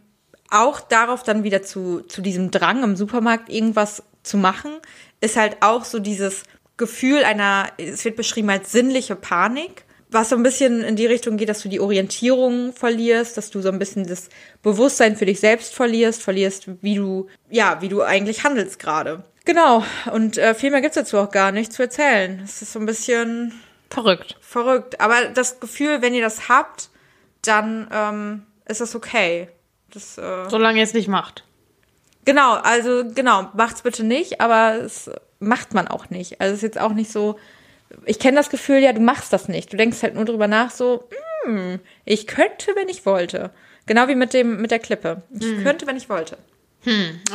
[0.55, 4.73] auch darauf dann wieder zu, zu diesem Drang im Supermarkt irgendwas zu machen,
[5.21, 6.45] ist halt auch so dieses
[6.77, 11.37] Gefühl einer, es wird beschrieben als sinnliche Panik, was so ein bisschen in die Richtung
[11.37, 14.29] geht, dass du die Orientierung verlierst, dass du so ein bisschen das
[14.63, 19.25] Bewusstsein für dich selbst verlierst, verlierst, wie du, ja, wie du eigentlich handelst gerade.
[19.45, 22.41] Genau, und äh, viel mehr gibt's dazu auch gar nicht zu erzählen.
[22.45, 23.53] Es ist so ein bisschen
[23.91, 24.37] Verrückt.
[24.41, 25.01] verrückt.
[25.01, 26.89] Aber das Gefühl, wenn ihr das habt,
[27.43, 29.49] dann ähm, ist das okay.
[29.95, 31.45] Das, äh, Solange ihr es nicht macht.
[32.25, 36.41] genau, also genau, macht's bitte nicht, aber es macht man auch nicht.
[36.41, 37.39] Also es ist jetzt auch nicht so.
[38.07, 39.73] Ich kenne das Gefühl, ja, du machst das nicht.
[39.73, 41.09] Du denkst halt nur drüber nach, so,
[41.45, 43.51] hm, ich könnte, wenn ich wollte.
[43.87, 45.23] Genau wie mit dem mit der Klippe.
[45.31, 46.39] Ich könnte, wenn ich wollte.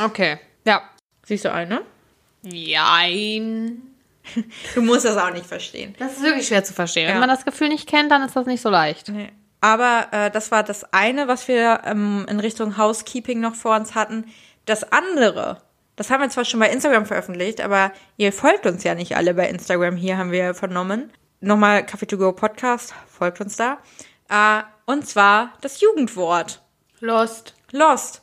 [0.04, 0.38] Okay.
[0.66, 0.82] Ja.
[1.24, 1.82] Siehst du eine?
[2.42, 3.82] Jein.
[4.74, 5.94] Du musst das auch nicht verstehen.
[5.98, 7.06] Das ist wirklich schwer zu verstehen.
[7.08, 7.14] Ja.
[7.14, 9.08] Wenn man das Gefühl nicht kennt, dann ist das nicht so leicht.
[9.08, 9.30] Nee.
[9.60, 13.94] Aber äh, das war das eine, was wir ähm, in Richtung Housekeeping noch vor uns
[13.94, 14.24] hatten.
[14.64, 15.62] Das andere,
[15.96, 19.34] das haben wir zwar schon bei Instagram veröffentlicht, aber ihr folgt uns ja nicht alle
[19.34, 19.96] bei Instagram.
[19.96, 21.12] Hier haben wir vernommen.
[21.40, 23.78] Nochmal Coffee to Go Podcast, folgt uns da.
[24.28, 26.62] Äh, und zwar das Jugendwort.
[27.00, 27.54] Lost.
[27.72, 28.22] Lost.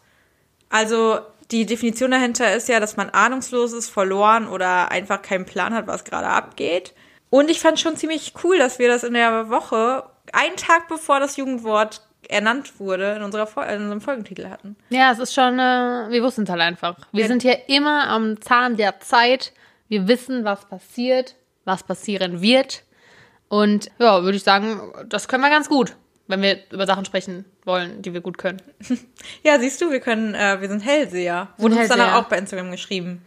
[0.69, 1.19] Also
[1.51, 5.87] die Definition dahinter ist ja, dass man ahnungslos ist, verloren oder einfach keinen Plan hat,
[5.87, 6.93] was gerade abgeht.
[7.29, 11.19] Und ich fand schon ziemlich cool, dass wir das in der Woche, einen Tag bevor
[11.19, 14.75] das Jugendwort ernannt wurde, in, unserer Fol in unserem Folgentitel hatten.
[14.89, 16.97] Ja, es ist schon, äh, wir wussten es halt einfach.
[17.11, 17.27] Wir Ja.
[17.27, 19.53] sind hier immer am Zahn der Zeit.
[19.87, 22.83] Wir wissen, was passiert, was passieren wird.
[23.47, 25.95] Und ja, würde ich sagen, das können wir ganz gut,
[26.27, 28.61] wenn wir über Sachen sprechen wollen, die wir gut können.
[29.43, 31.49] Ja, siehst du, wir können, äh, wir sind Hellseher.
[31.57, 33.21] Wurde uns dann auch bei Instagram geschrieben.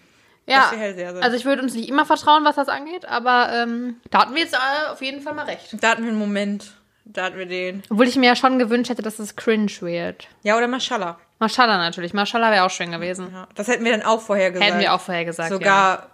[0.46, 1.22] Ja, Dass wir Hellseher sind.
[1.22, 4.42] also ich würde uns nicht immer vertrauen, was das angeht, aber ähm, da hatten wir
[4.42, 5.76] jetzt äh, auf jeden Fall mal recht.
[5.80, 6.74] Da hatten wir einen Moment.
[7.12, 7.82] Da hatten wir den.
[7.90, 10.28] Obwohl ich mir ja schon gewünscht hätte, dass es cringe wird.
[10.42, 11.18] Ja, oder Mashallah.
[11.38, 12.12] Mashallah natürlich.
[12.12, 13.30] Mashallah wäre auch schön gewesen.
[13.32, 14.70] Ja, das hätten wir dann auch vorher gesagt.
[14.70, 15.50] Hätten wir auch vorher gesagt.
[15.50, 15.56] ja.
[15.56, 16.06] Sogar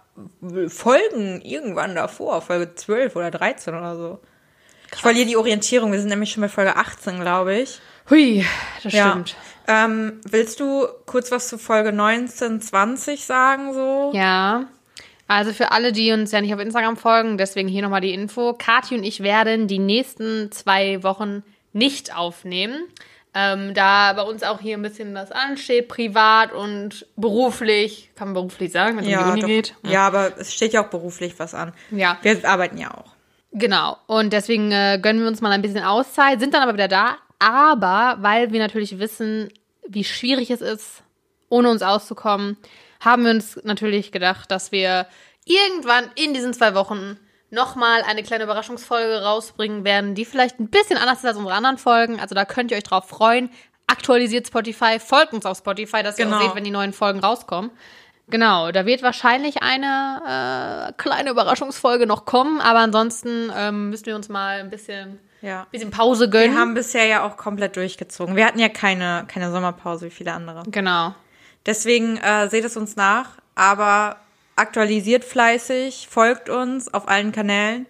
[0.69, 4.19] Folgen irgendwann davor, Folge 12 oder 13 oder so.
[4.93, 5.91] Ich verliere die Orientierung.
[5.91, 7.79] Wir sind nämlich schon bei Folge 18, glaube ich.
[8.09, 8.45] Hui,
[8.83, 9.09] das Ja.
[9.11, 9.35] stimmt.
[9.67, 14.11] Ähm, willst du kurz was zu Folge 19, 20 sagen, so?
[14.15, 14.63] Ja.
[15.27, 18.53] Also für alle, die uns ja nicht auf Instagram folgen, deswegen hier nochmal die Info.
[18.53, 22.83] Kathi und ich werden die nächsten zwei Wochen nicht aufnehmen.
[23.33, 28.09] ähm, da bei uns auch hier ein bisschen was ansteht, privat und beruflich.
[28.15, 29.47] Kann man beruflich sagen, wenn es um die Uni doch.
[29.47, 29.75] geht?
[29.83, 31.71] ja, aber es steht ja auch beruflich was an.
[31.91, 32.17] Ja.
[32.23, 33.11] Wir arbeiten ja auch.
[33.51, 33.97] Genau.
[34.07, 37.17] Und deswegen äh, gönnen wir uns mal ein bisschen Auszeit, sind dann aber wieder da.
[37.37, 39.49] Aber weil wir natürlich wissen,
[39.87, 41.03] wie schwierig es ist,
[41.49, 42.57] ohne uns auszukommen,
[42.99, 45.07] haben wir uns natürlich gedacht, dass wir
[45.45, 47.17] irgendwann in diesen zwei Wochen
[47.49, 51.77] nochmal eine kleine Überraschungsfolge rausbringen werden, die vielleicht ein bisschen anders ist als unsere anderen
[51.77, 52.19] Folgen.
[52.19, 53.49] Also da könnt ihr euch drauf freuen.
[53.87, 56.37] Aktualisiert Spotify, folgt uns auf Spotify, dass ihr Genau.
[56.37, 57.71] auch seht, wenn die neuen Folgen rauskommen.
[58.29, 64.17] Genau, da wird wahrscheinlich eine äh, kleine Überraschungsfolge noch kommen, aber ansonsten ähm, müssen wir
[64.17, 65.65] uns mal ein bisschen, Ja.
[65.71, 66.51] bisschen Pause gönnen.
[66.51, 68.35] Wir haben bisher ja auch komplett durchgezogen.
[68.35, 70.63] Wir hatten ja keine, keine Sommerpause wie viele andere.
[70.67, 71.15] genau.
[71.67, 74.15] Deswegen äh, seht es uns nach, aber
[74.55, 77.85] aktualisiert fleißig, folgt uns auf allen Kanälen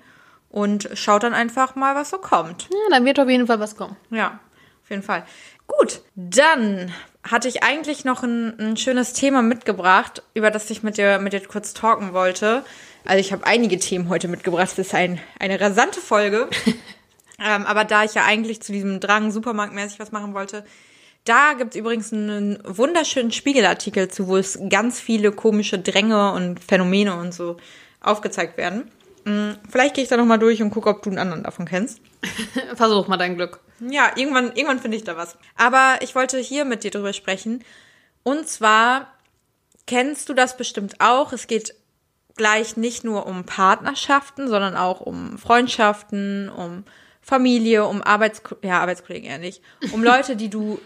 [0.50, 2.64] und schaut dann einfach mal, was so kommt.
[2.64, 3.96] Ja, dann wird auf jeden Fall was kommen.
[4.10, 4.40] Ja,
[4.84, 5.24] auf jeden Fall.
[5.68, 6.92] Gut, dann
[7.24, 11.34] hatte ich eigentlich noch ein, ein schönes Thema mitgebracht, über das ich mit dir, mit
[11.34, 12.64] dir kurz talken wollte.
[13.06, 14.72] Also ich habe einige Themen heute mitgebracht.
[14.72, 16.50] Das ist ein, eine rasante Folge.
[17.40, 20.66] ähm, aber da ich ja eigentlich zu diesem Drang supermarktmäßig was machen wollte,
[21.28, 27.16] da gibt's übrigens einen wunderschönen Spiegelartikel zu, wo es ganz viele komische Dränge und Phänomene
[27.16, 27.58] und so
[28.02, 28.92] aufgezeigt werden.
[29.26, 32.00] Mm, Vielleicht gehe ich da nochmal durch und gucke, ob du einen anderen davon kennst.
[32.76, 33.60] Versuch mal dein Glück.
[33.80, 35.38] Ja, irgendwann, irgendwann finde ich da was.
[35.56, 37.64] Aber ich wollte hier mit dir drüber sprechen.
[38.24, 39.14] Und zwar
[39.86, 41.34] kennst du das bestimmt auch.
[41.34, 41.76] Es geht
[42.36, 46.86] gleich nicht nur um Partnerschaften, sondern auch um Freundschaften, um
[47.22, 49.62] Familie, um Arbeits ja, Arbeitskollegen eher nicht,
[49.92, 50.80] um Leute, die du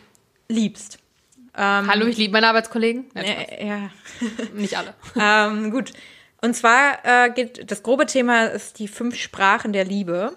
[0.52, 1.00] liebst.
[1.54, 3.06] Hallo, ich liebe meine Arbeitskollegen.
[3.16, 3.90] Ja, Äh, ja.
[4.54, 4.94] Nicht alle.
[5.20, 5.92] ähm, gut.
[6.42, 10.36] Und zwar äh, geht das grobe Thema ist die fünf Sprachen der Liebe.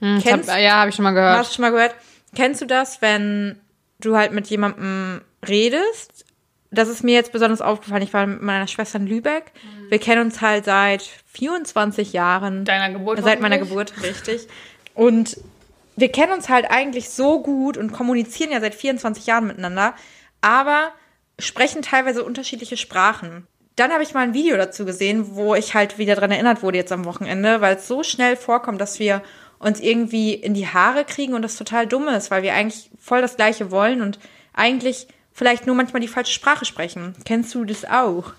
[0.00, 1.38] Ich Kennst, hab, ja, habe ich schon mal gehört.
[1.38, 1.94] Hast du schon mal gehört?
[2.34, 3.60] Kennst du das, wenn
[4.00, 6.24] du halt mit jemandem redest?
[6.70, 8.02] Das ist mir jetzt besonders aufgefallen.
[8.02, 9.52] Ich war mit meiner Schwester in Lübeck.
[9.90, 11.02] Wir kennen uns halt seit
[11.34, 12.64] 24 Jahren.
[12.64, 13.58] Deiner Geburt Seit meiner?
[13.58, 14.48] Geburt, richtig.
[14.94, 15.36] Und
[15.96, 19.94] wir kennen uns halt eigentlich so gut und kommunizieren ja seit 24 Jahren miteinander,
[20.40, 20.92] aber
[21.38, 23.46] sprechen teilweise unterschiedliche Sprachen.
[23.76, 26.78] Dann habe ich mal ein Video dazu gesehen, wo ich halt wieder dran erinnert wurde
[26.78, 29.22] jetzt am Wochenende, weil es so schnell vorkommt, dass wir
[29.58, 33.22] uns irgendwie in die Haare kriegen und das total dumm ist, weil wir eigentlich voll
[33.22, 34.18] das Gleiche wollen und
[34.52, 37.14] eigentlich vielleicht nur manchmal die falsche Sprache sprechen.
[37.24, 38.32] Kennst du das auch?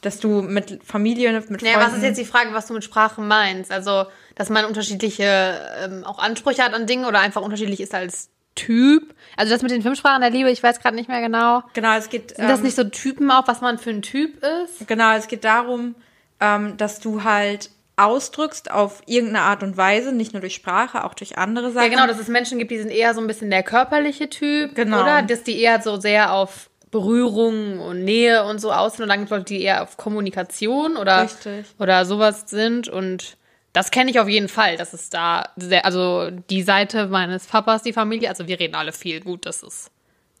[0.00, 1.66] Dass du mit Familie, mit Freunden...
[1.66, 3.72] Ja, was ist jetzt die Frage, was du mit Sprache meinst?
[3.72, 4.04] Also,
[4.36, 9.14] dass man unterschiedliche ähm, auch Ansprüche hat an Dinge oder einfach unterschiedlich ist als Typ?
[9.36, 11.62] Also das mit den fünf Sprachen der Liebe, ich weiß gerade nicht mehr genau.
[11.74, 12.36] Genau, es geht...
[12.36, 14.86] Sind das ähm, nicht so Typen auch, was man für ein Typ ist?
[14.86, 15.96] Genau, es geht darum,
[16.40, 21.14] ähm, dass du halt ausdrückst auf irgendeine Art und Weise, nicht nur durch Sprache, auch
[21.14, 21.90] durch andere Sachen.
[21.90, 24.76] Ja, genau, dass es Menschen gibt, die sind eher so ein bisschen der körperliche Typ,
[24.76, 25.02] Genau.
[25.02, 25.22] oder?
[25.22, 29.20] Dass die eher so sehr auf Berührung und Nähe und so aus sind und dann
[29.20, 31.66] gibt es Leute, die eher auf Kommunikation oder, Richtig.
[31.78, 33.36] oder sowas sind und
[33.72, 37.82] das kenne ich auf jeden Fall, dass es da sehr, also die Seite meines Papas,
[37.82, 39.90] die Familie, also wir reden alle viel, gut, das ist,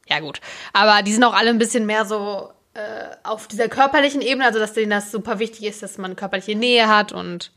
[0.08, 0.40] ja gut,
[0.72, 4.58] aber die sind auch alle ein bisschen mehr so äh, auf dieser körperlichen Ebene, also
[4.58, 7.52] dass denen das super wichtig ist, dass man körperliche Nähe hat und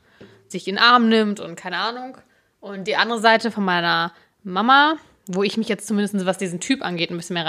[0.47, 2.17] sich in den Arm nimmt und keine Ahnung.
[2.60, 6.84] Und die andere Seite von meiner Mama, wo ich mich jetzt zumindest, was diesen Typ
[6.84, 7.45] angeht, ein bisschen mehr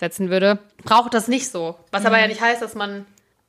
[0.00, 1.76] reinsetzen würde, braucht das nicht so.
[1.92, 3.06] Was aber ja nicht heißt, dass man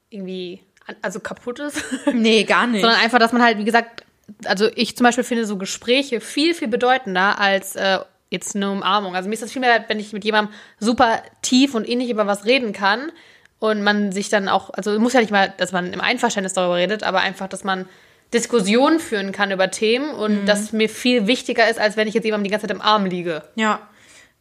[0.10, 0.62] irgendwie
[1.02, 1.84] also kaputt ist,
[2.14, 2.82] Nee, gar nicht.
[2.82, 4.04] sondern einfach, dass man halt, wie gesagt,
[4.46, 9.16] also ich zum Beispiel finde so Gespräche viel, viel bedeutender als äh, jetzt eine Umarmung.
[9.16, 12.28] Also mir ist das viel mehr, wenn ich mit jemandem super tief und innig über
[12.28, 13.12] was reden kann
[13.60, 16.76] und man sich dann auch, also muss ja nicht mal, dass man im Einverständnis darüber
[16.76, 17.88] redet, aber einfach, dass man
[18.34, 22.24] Diskussionen führen kann über Themen und das mir viel wichtiger ist, als wenn ich jetzt
[22.24, 23.44] jemandem die ganze Zeit im Arm liege.
[23.56, 23.82] Ja,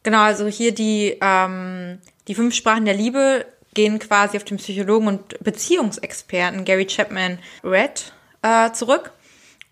[0.03, 0.19] genau.
[0.21, 5.43] Also hier die, ähm, die fünf Sprachen der Liebe gehen quasi auf den Psychologen und
[5.43, 9.11] Beziehungsexperten Gary Chapman Red äh, zurück.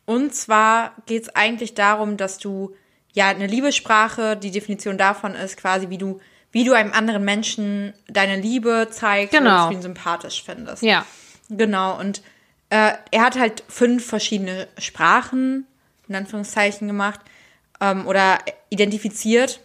[0.05, 2.75] Und zwar geht es eigentlich darum, dass du
[3.13, 6.19] ja eine Liebessprache, die Definition davon ist quasi, wie du
[6.51, 9.65] wie du einem anderen Menschen deine Liebe zeigst Genau.
[9.65, 10.81] und du ihn sympathisch findest.
[10.81, 11.05] Ja.
[11.49, 12.23] Genau, und
[12.69, 15.67] äh, er hat halt fünf verschiedene Sprachen,
[16.07, 17.19] in Anführungszeichen, gemacht
[17.81, 18.39] ähm, oder
[18.69, 19.59] identifiziert.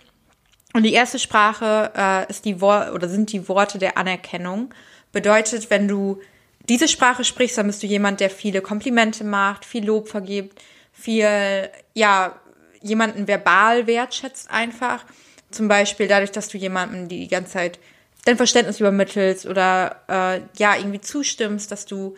[0.75, 4.75] Und die erste Sprache äh, ist die Wor oder sind die Worte der Anerkennung.
[5.13, 6.21] Bedeutet, wenn du
[6.69, 10.61] diese Sprache sprichst, dann bist du jemand, der viele Komplimente macht, viel Lob vergibt,
[10.93, 12.41] viel, ja,
[12.83, 15.05] jemanden verbal wertschätzt einfach.
[15.51, 17.79] Zum Beispiel dadurch, dass du jemandem die ganze Zeit
[18.25, 22.17] dein Verständnis übermittelst oder äh, ja, irgendwie zustimmst, dass du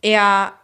[0.00, 0.54] eher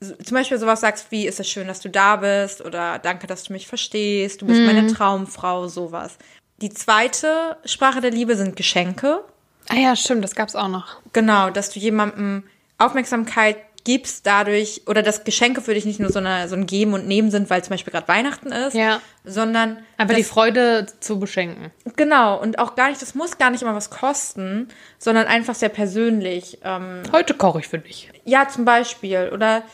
[0.00, 3.44] zum Beispiel sowas sagst wie, ist es schön, dass du da bist oder danke, dass
[3.44, 6.18] du mich verstehst, du bist meine Traumfrau, sowas.
[6.64, 9.20] Die zweite Sprache der Liebe sind Geschenke.
[9.68, 10.96] Ah ja, stimmt, das gab's auch noch.
[11.12, 12.44] Genau, dass du jemandem
[12.78, 16.94] Aufmerksamkeit gibst dadurch, oder dass Geschenke für dich nicht nur so, eine, so ein Geben
[16.94, 19.02] und Nehmen sind, weil zum Beispiel gerade Weihnachten ist, Ja.
[19.24, 21.70] sondern Einfach dass- die Freude zu beschenken.
[21.96, 25.68] Genau, und auch gar nicht, das muss gar nicht immer was kosten, sondern einfach sehr
[25.68, 26.60] persönlich.
[26.64, 28.08] Ähm, Heute koche ich für dich.
[28.24, 29.28] ja, zum Beispiel.
[29.34, 29.64] Oder,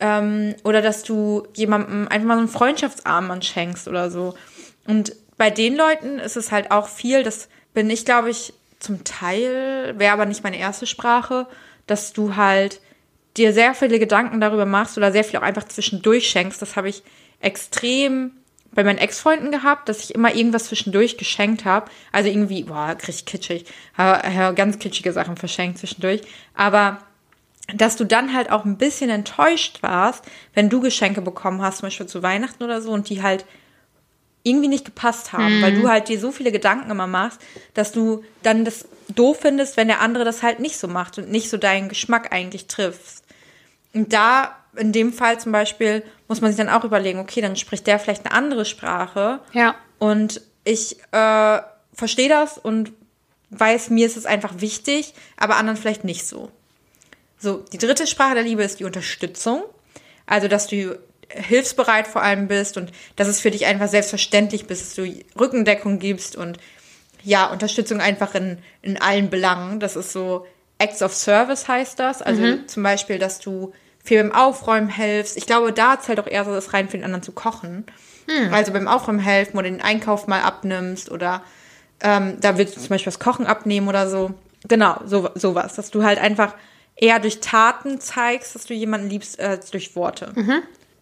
[0.00, 4.34] ähm, oder dass du jemandem einfach mal so einen Freundschaftsarmband schenkst oder so.
[4.86, 9.04] Und bei den Leuten ist es halt auch viel, das bin ich, glaube ich, zum
[9.04, 11.46] Teil, wäre aber nicht meine erste Sprache,
[11.86, 12.80] dass du halt
[13.36, 16.60] dir sehr viele Gedanken darüber machst oder sehr viel auch einfach zwischendurch schenkst.
[16.60, 17.02] Das habe ich
[17.40, 18.32] extrem
[18.72, 21.90] bei meinen Ex-Freunden gehabt, dass ich immer irgendwas zwischendurch geschenkt habe.
[22.12, 23.64] Also irgendwie, boah, richtig kitschig.
[23.96, 26.22] Habe habe ganz kitschige Sachen verschenkt zwischendurch.
[26.54, 26.98] Aber
[27.74, 30.24] dass du dann halt auch ein bisschen enttäuscht warst,
[30.54, 33.44] wenn du Geschenke bekommen hast, zum Beispiel zu Weihnachten oder so, und die halt
[34.42, 37.40] irgendwie nicht gepasst haben, weil du halt dir so viele Gedanken immer machst,
[37.74, 41.30] dass du dann das doof findest, wenn der andere das halt nicht so macht und
[41.30, 43.24] nicht so deinen Geschmack eigentlich triffst.
[43.94, 47.56] Und da, in dem Fall zum Beispiel, muss man sich dann auch überlegen, okay, dann
[47.56, 49.74] spricht der vielleicht eine andere Sprache Ja.
[49.98, 51.60] und ich äh,
[51.94, 52.92] verstehe das und
[53.50, 56.50] weiß, mir ist es einfach wichtig, aber anderen vielleicht nicht so.
[57.38, 59.62] So, die dritte Sprache der Liebe ist die Unterstützung.
[60.26, 60.98] Also, dass du
[61.30, 65.98] hilfsbereit vor allem bist und dass es für dich einfach selbstverständlich bist, dass du Rückendeckung
[65.98, 66.58] gibst und
[67.22, 69.80] ja, Unterstützung einfach in, in allen Belangen.
[69.80, 70.46] Das ist so
[70.78, 72.22] Acts of Service heißt das.
[72.22, 75.36] Also zum Beispiel, dass du viel beim Aufräumen helfst.
[75.36, 77.84] Ich glaube, da zählt auch eher so das rein für den anderen zu kochen.
[78.52, 81.42] Also beim Aufräumen helfen oder den Einkauf mal abnimmst oder
[82.00, 84.32] ähm, da willst du zum Beispiel das Kochen abnehmen oder so.
[84.68, 85.74] Genau, so, sowas.
[85.74, 86.54] Dass du halt einfach
[86.94, 90.32] eher durch Taten zeigst, dass du jemanden liebst, äh, als durch Worte.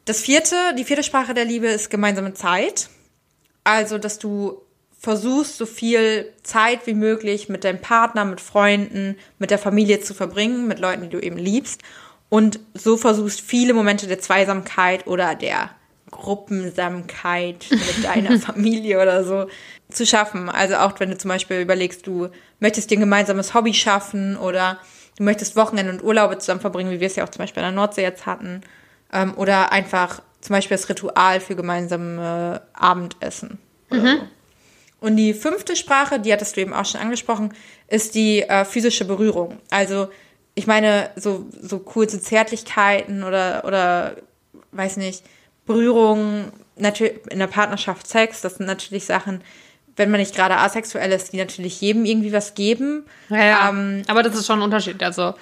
[0.06, 2.88] Das vierte, die vierte Sprache der Liebe ist gemeinsame Zeit.
[3.64, 4.62] Also, dass du
[4.98, 10.14] versuchst, so viel Zeit wie möglich mit deinem Partner, mit Freunden, mit der Familie zu
[10.14, 11.82] verbringen, mit Leuten, die du eben liebst.
[12.28, 15.70] Und so versuchst, viele Momente der Zweisamkeit oder der
[16.12, 19.48] Gruppensamkeit mit deiner Familie oder so
[19.90, 20.48] zu schaffen.
[20.48, 22.28] Also auch wenn du zum Beispiel überlegst, du
[22.60, 24.78] möchtest dir ein gemeinsames Hobby schaffen oder
[25.18, 27.74] du möchtest Wochenende und Urlaube zusammen verbringen, wie wir es ja auch zum Beispiel an
[27.74, 28.62] der Nordsee jetzt hatten.
[29.12, 33.58] Ähm, oder einfach zum Beispiel das Ritual für gemeinsame Abendessen.
[33.90, 33.98] So.
[35.00, 37.52] Und die fünfte Sprache, die hattest du eben auch schon angesprochen,
[37.88, 39.58] ist die äh, physische Berührung.
[39.70, 40.08] Also
[40.54, 44.16] ich meine, so, so kurze Zärtlichkeiten oder, oder
[44.72, 45.22] weiß nicht,
[45.66, 49.42] Berührung, natürlich in der Partnerschaft Sex, das sind natürlich Sachen,
[49.96, 53.06] wenn man nicht gerade asexuell ist, die natürlich jedem irgendwie was geben.
[53.28, 53.68] Ja, ja.
[53.68, 55.02] Ähm, aber das ist schon ein Unterschied.
[55.02, 55.34] Also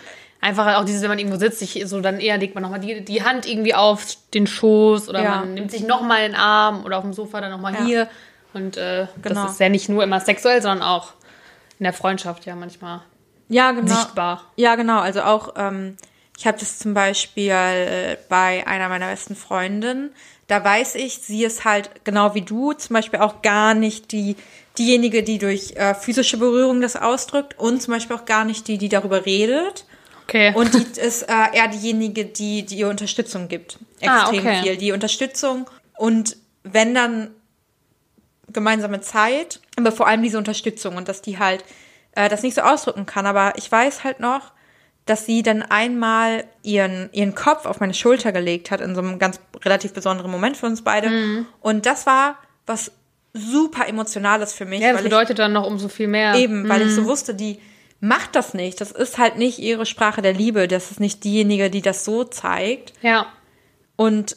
[0.44, 3.04] einfach auch dieses, wenn man irgendwo sitzt, sich so dann eher legt man nochmal die,
[3.04, 4.04] die Hand irgendwie auf
[4.35, 5.30] den Schoß oder Ja.
[5.40, 7.85] man nimmt sich nochmal den Arm oder auf dem Sofa dann nochmal Ja.
[7.85, 8.09] hier.
[8.52, 9.42] Und äh, Genau.
[9.42, 11.12] das ist ja nicht nur immer sexuell, sondern auch
[11.78, 13.00] in der Freundschaft ja manchmal
[13.48, 13.88] Ja, genau.
[13.94, 14.44] sichtbar.
[14.57, 15.00] Ja, genau.
[15.00, 15.96] Also auch, ähm,
[16.38, 20.11] ich habe das zum Beispiel äh, bei einer meiner besten Freundinnen.
[20.46, 24.37] Da weiß ich, sie ist halt genau wie du zum Beispiel auch gar nicht die
[24.78, 28.76] diejenige, die durch äh, physische Berührung das ausdrückt und zum Beispiel auch gar nicht die,
[28.76, 29.85] die darüber redet.
[30.27, 30.53] Okay.
[30.55, 33.79] Und die ist äh, eher diejenige, die, die ihr Unterstützung gibt.
[34.05, 34.63] Ah, Extrem okay.
[34.63, 34.77] viel.
[34.77, 37.31] Die Unterstützung und wenn dann
[38.53, 41.65] gemeinsame Zeit, aber vor allem diese Unterstützung und dass die halt
[42.13, 43.27] äh, das nicht so ausdrücken kann.
[43.27, 44.53] Aber ich weiß halt noch,
[45.07, 49.19] dass sie dann einmal ihren, ihren Kopf auf meine Schulter gelegt hat in so einem
[49.19, 51.11] ganz relativ besonderen Moment für uns beide.
[51.11, 51.47] Mhm.
[51.61, 52.93] Und das war was
[53.35, 54.81] super Emotionales für mich.
[54.81, 56.35] ja, das weil ich- bedeutet dann noch umso viel mehr.
[56.35, 56.95] Eben, weil ich Mhm.
[56.95, 57.59] so wusste, die
[58.05, 58.81] macht das nicht.
[58.81, 60.69] Das ist halt nicht ihre Sprache der Liebe.
[60.69, 63.27] Das ist nicht diejenige, die das so zeigt Ja.
[63.97, 64.37] und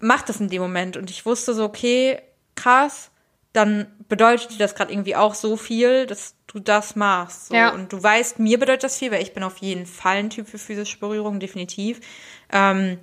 [0.00, 0.96] macht das in dem Moment.
[0.96, 2.20] Und ich wusste so, okay,
[2.56, 3.10] krass,
[3.52, 7.46] dann bedeutet dir das gerade irgendwie auch so viel, dass du das machst.
[7.48, 7.54] So.
[7.54, 7.70] Ja.
[7.72, 10.48] Und du weißt, mir bedeutet das viel, weil ich bin auf jeden Fall ein Typ
[10.48, 12.00] für physische Berührung, definitiv.
[12.52, 12.98] Ähm,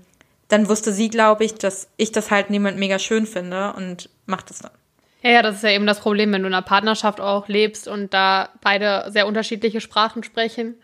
[0.50, 4.50] dann wusste sie, glaube ich, dass ich das halt niemand mega schön finde und macht
[4.50, 4.72] das dann.
[5.22, 7.88] Ja, ja, das ist ja eben das Problem, wenn du in einer Partnerschaft auch lebst
[7.88, 10.76] und da beide sehr unterschiedliche Sprachen sprechen.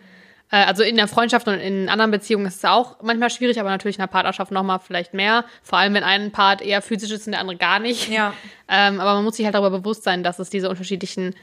[0.51, 3.69] Äh, Also in der Freundschaft und in anderen Beziehungen ist es auch manchmal schwierig, aber
[3.69, 5.43] natürlich in der Partnerschaft nochmal vielleicht mehr.
[5.63, 8.09] Vor allem, wenn ein Part eher physisch ist und der andere gar nicht.
[8.09, 8.33] Ja.
[8.69, 11.33] Ähm, aber man muss sich halt darüber bewusst sein, dass es diese unterschiedlichen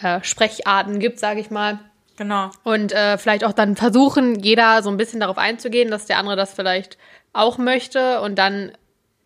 [0.00, 1.80] äh, Sprecharten gibt, sage ich mal.
[2.16, 2.50] Genau.
[2.62, 6.36] Und äh, vielleicht auch dann versuchen, jeder so ein bisschen darauf einzugehen, dass der andere
[6.36, 6.96] das vielleicht
[7.32, 8.20] auch möchte.
[8.20, 8.70] Und dann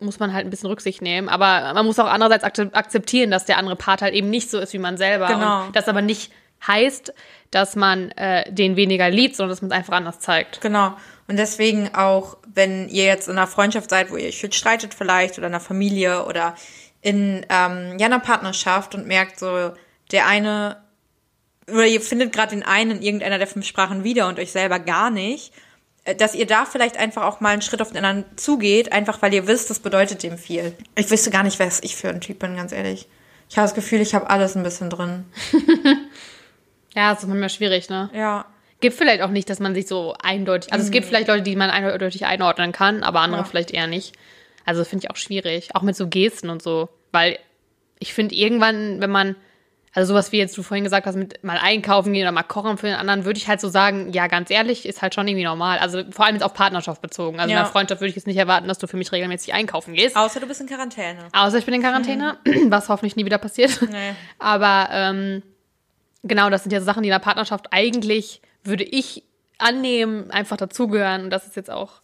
[0.02, 1.28] muss man halt ein bisschen Rücksicht nehmen.
[1.28, 4.58] Aber man muss auch andererseits akze- akzeptieren, dass der andere Part halt eben nicht so
[4.58, 5.26] ist wie man selber.
[5.28, 5.66] Genau.
[5.66, 6.32] Und das aber nicht
[6.66, 7.12] heißt,
[7.50, 10.60] dass man äh, den weniger liebt, sondern dass man es einfach anders zeigt.
[10.60, 10.94] Genau.
[11.28, 14.94] Und deswegen auch, wenn ihr jetzt in einer Freundschaft seid, wo ihr euch viel streitet
[14.94, 16.54] vielleicht oder in einer Familie oder
[17.00, 19.72] in ähm, ja, einer Partnerschaft und merkt so,
[20.12, 20.76] der eine
[21.68, 24.78] oder ihr findet gerade den einen in irgendeiner der fünf Sprachen wieder und euch selber
[24.78, 25.52] gar nicht,
[26.18, 29.32] dass ihr da vielleicht einfach auch mal einen Schritt auf den anderen zugeht, einfach weil
[29.34, 30.74] ihr wisst, das bedeutet dem viel.
[30.96, 33.06] Ich wüsste gar nicht, was ich für ein Typ bin, ganz ehrlich.
[33.48, 35.24] Ich habe das Gefühl, ich habe alles ein bisschen drin.
[36.94, 38.10] Ja, das ist manchmal schwierig, ne?
[38.12, 38.44] Ja.
[38.80, 40.72] Gibt vielleicht auch nicht, dass man sich so eindeutig.
[40.72, 43.46] Also es gibt vielleicht Leute, die man eindeutig einordnen kann, aber andere Ja.
[43.46, 44.14] vielleicht eher nicht.
[44.66, 45.74] Also finde ich auch schwierig.
[45.74, 46.88] Auch mit so Gesten und so.
[47.12, 47.38] Weil
[47.98, 49.36] ich finde, irgendwann, wenn man,
[49.94, 52.78] also sowas wie jetzt du vorhin gesagt hast, mit mal einkaufen gehen oder mal kochen
[52.78, 55.44] für den anderen, würde ich halt so sagen, ja, ganz ehrlich, ist halt schon irgendwie
[55.44, 55.78] normal.
[55.78, 57.38] Also vor allem jetzt auf Partnerschaft bezogen.
[57.40, 57.60] Also in Ja.
[57.64, 60.16] einer Freundschaft würde ich jetzt nicht erwarten, dass du für mich regelmäßig einkaufen gehst.
[60.16, 61.18] Außer du bist in Quarantäne.
[61.32, 62.38] Außer ich bin in Quarantäne,
[62.68, 63.78] was hoffentlich nie wieder passiert.
[63.82, 64.14] Nee.
[64.38, 65.42] Aber ähm,
[66.22, 69.24] genau, das sind ja so Sachen, die in der Partnerschaft eigentlich, würde ich
[69.58, 71.24] annehmen, einfach dazugehören.
[71.24, 72.00] Und das ist jetzt auch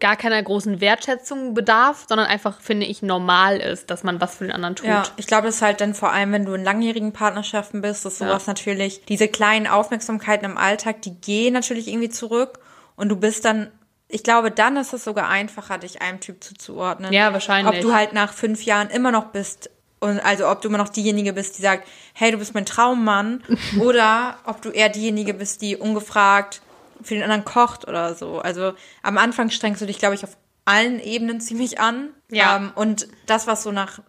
[0.00, 4.44] gar keiner großen Wertschätzung bedarf, sondern einfach, finde ich, normal ist, dass man was für
[4.44, 4.88] den anderen tut.
[4.88, 8.04] Ja, ich glaube, das ist halt dann vor allem, wenn du in langjährigen Partnerschaften bist,
[8.04, 12.58] dass sowas natürlich, diese kleinen Aufmerksamkeiten im Alltag, die gehen natürlich irgendwie zurück
[12.96, 13.70] und du bist dann,
[14.08, 17.12] ich glaube, dann ist es sogar einfacher, dich einem Typ zuzuordnen.
[17.12, 17.76] Ja, wahrscheinlich.
[17.76, 19.70] Ob du halt nach fünf Jahren immer noch bist
[20.00, 23.42] und also ob du immer noch diejenige bist, die sagt, hey, du bist mein Traummann
[23.80, 26.60] oder ob du eher diejenige bist, die ungefragt
[27.02, 28.38] für den anderen kocht oder so.
[28.40, 28.72] Also
[29.02, 32.08] am Anfang strengst du dich, glaube ich, auf allen Ebenen ziemlich an.
[32.30, 32.56] Ja.
[32.56, 34.00] Ähm, und das, was so nach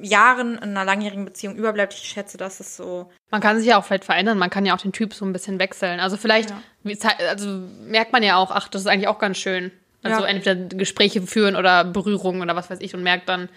[0.00, 3.10] Jahren in einer langjährigen Beziehung überbleibt, ich schätze, das ist so.
[3.30, 5.32] Man kann sich ja auch vielleicht verändern, man kann ja auch den Typ so ein
[5.32, 6.00] bisschen wechseln.
[6.00, 6.52] Also vielleicht,
[6.84, 7.48] halt- also
[7.86, 9.72] merkt man ja auch, ach, das ist eigentlich auch ganz schön.
[10.02, 10.28] Also Ja.
[10.28, 13.48] entweder Gespräche führen oder Berührungen oder was weiß ich und merkt dann,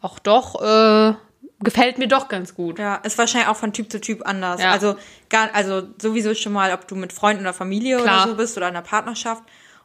[0.00, 1.14] auch doch, äh,
[1.60, 2.78] gefällt mir doch ganz gut.
[2.78, 4.62] Ja, ist wahrscheinlich auch von Typ zu Typ anders.
[4.62, 4.70] Ja.
[4.70, 4.96] Also
[5.28, 8.22] gar, also sowieso schon mal, ob du mit Freunden oder Familie Klar.
[8.22, 9.42] oder so bist oder in einer Partnerschaft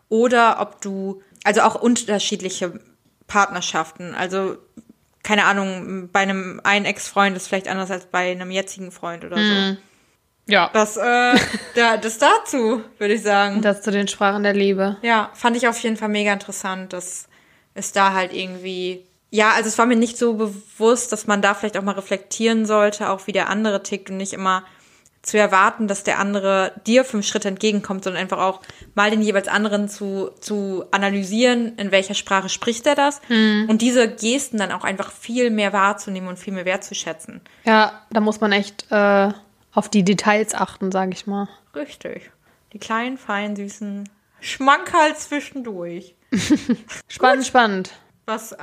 [0.09, 2.79] oder ob du, also auch unterschiedliche
[3.27, 4.13] Partnerschaften.
[4.13, 4.57] Also
[5.23, 9.37] keine Ahnung, bei einem einen Ex-Freund ist vielleicht anders als bei einem jetzigen Freund oder
[9.37, 9.77] so.
[10.47, 10.69] Ja.
[10.73, 11.35] Das, äh,
[11.75, 13.61] da, das dazu, würde ich sagen.
[13.61, 14.97] Das zu den Sprachen der Liebe.
[15.01, 17.27] Ja, fand ich auf jeden Fall mega interessant, dass
[17.73, 19.05] es da halt irgendwie.
[19.33, 22.67] Ja, also es war mir nicht so bewusst, dass man da vielleicht auch mal reflektieren
[22.67, 24.63] sollte, auch wie der andere tickt und nicht immer
[25.23, 28.61] zu erwarten, dass der andere dir fünf Schritte entgegenkommt, sondern einfach auch
[28.93, 33.21] mal den jeweils anderen zu, zu analysieren, in welcher Sprache spricht er das
[33.67, 37.41] und diese Gesten dann auch einfach viel mehr wahrzunehmen und viel mehr wertzuschätzen.
[37.63, 39.31] Ja, da muss man echt äh,
[39.73, 41.49] auf die Details achten, sage ich mal.
[41.73, 42.29] Richtig.
[42.71, 44.07] Die kleinen, feinen, süßen
[44.41, 46.13] Schmankerl zwischendurch.
[47.07, 47.93] Spannend, spannend.
[48.25, 48.57] Was, äh,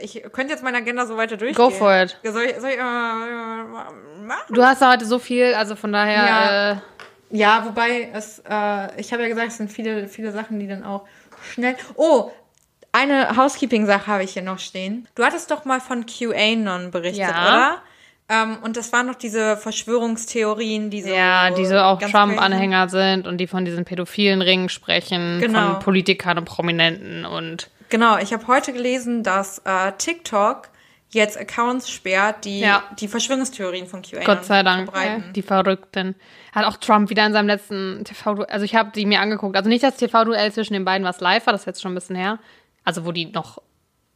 [0.00, 1.56] ich könnte jetzt meine Agenda so weiter durchgehen.
[1.56, 2.16] Go for it.
[2.22, 4.54] Soll ich, soll ich äh, machen?
[4.54, 6.70] Du hast ja heute so viel, also von daher, Ja.
[6.72, 6.76] äh,
[7.32, 10.84] Ja, wobei es, äh, ich habe ja gesagt, es sind viele, viele Sachen, die dann
[10.84, 11.04] auch
[11.52, 11.76] schnell.
[11.96, 12.30] Oh,
[12.92, 15.06] eine Housekeeping-Sache habe ich hier noch stehen.
[15.14, 17.48] Du hattest doch mal von QAnon berichtet, Ja.
[17.48, 17.82] oder?
[18.28, 21.08] Ähm, und das waren noch diese Verschwörungstheorien, die so.
[21.12, 25.72] ja, die so auch Trump-Anhänger sind und die von diesen pädophilen Ringen sprechen, Genau.
[25.74, 27.68] von Politikern und Prominenten und.
[27.90, 30.68] Genau, ich habe heute gelesen, dass äh, TikTok
[31.12, 32.84] jetzt Accounts sperrt, die Ja.
[33.00, 35.30] die Verschwörungstheorien von QAnon Gott sei Dank, verbreiten.
[35.30, 36.14] äh, die Verrückten.
[36.52, 39.68] Hat auch Trump wieder in seinem letzten TV, also ich habe die mir angeguckt, also
[39.68, 42.14] nicht das TV-Duell zwischen den beiden, was live war, das ist jetzt schon ein bisschen
[42.16, 42.38] her,
[42.84, 43.58] also wo die noch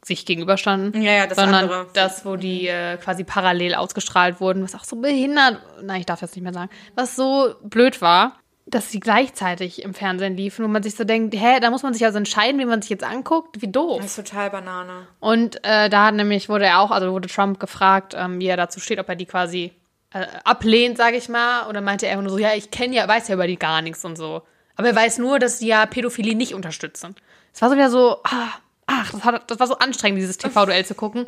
[0.05, 1.87] sich gegenüberstanden, Ja, ja, das sondern andere.
[1.93, 6.21] das, wo die äh, quasi parallel ausgestrahlt wurden, was auch so behindert, nein, ich darf
[6.21, 8.37] jetzt nicht mehr sagen, was so blöd war,
[8.67, 11.93] dass sie gleichzeitig im Fernsehen liefen, wo man sich so denkt, hä, da muss man
[11.93, 14.01] sich also entscheiden, wie man sich jetzt anguckt, wie doof.
[14.01, 15.07] Das ist total Banane.
[15.19, 18.57] Und äh, da hat nämlich wurde er auch, also wurde Trump gefragt, ähm, wie er
[18.57, 19.71] dazu steht, ob er die quasi
[20.13, 21.67] äh, ablehnt, sage ich mal.
[21.67, 24.03] Oder meinte er nur so, ja, ich kenne ja, weiß ja über die gar nichts
[24.03, 24.41] und so.
[24.75, 27.15] Aber er weiß nur, dass die ja Pädophilie nicht unterstützen.
[27.53, 28.49] Es war so wieder so, ah,
[28.87, 31.27] ach, das, hat, das war so anstrengend, dieses TV-Duell zu gucken.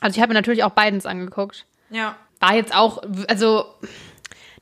[0.00, 1.66] Also ich habe mir natürlich auch Bidens angeguckt.
[1.90, 2.16] Ja.
[2.40, 3.64] War jetzt auch, also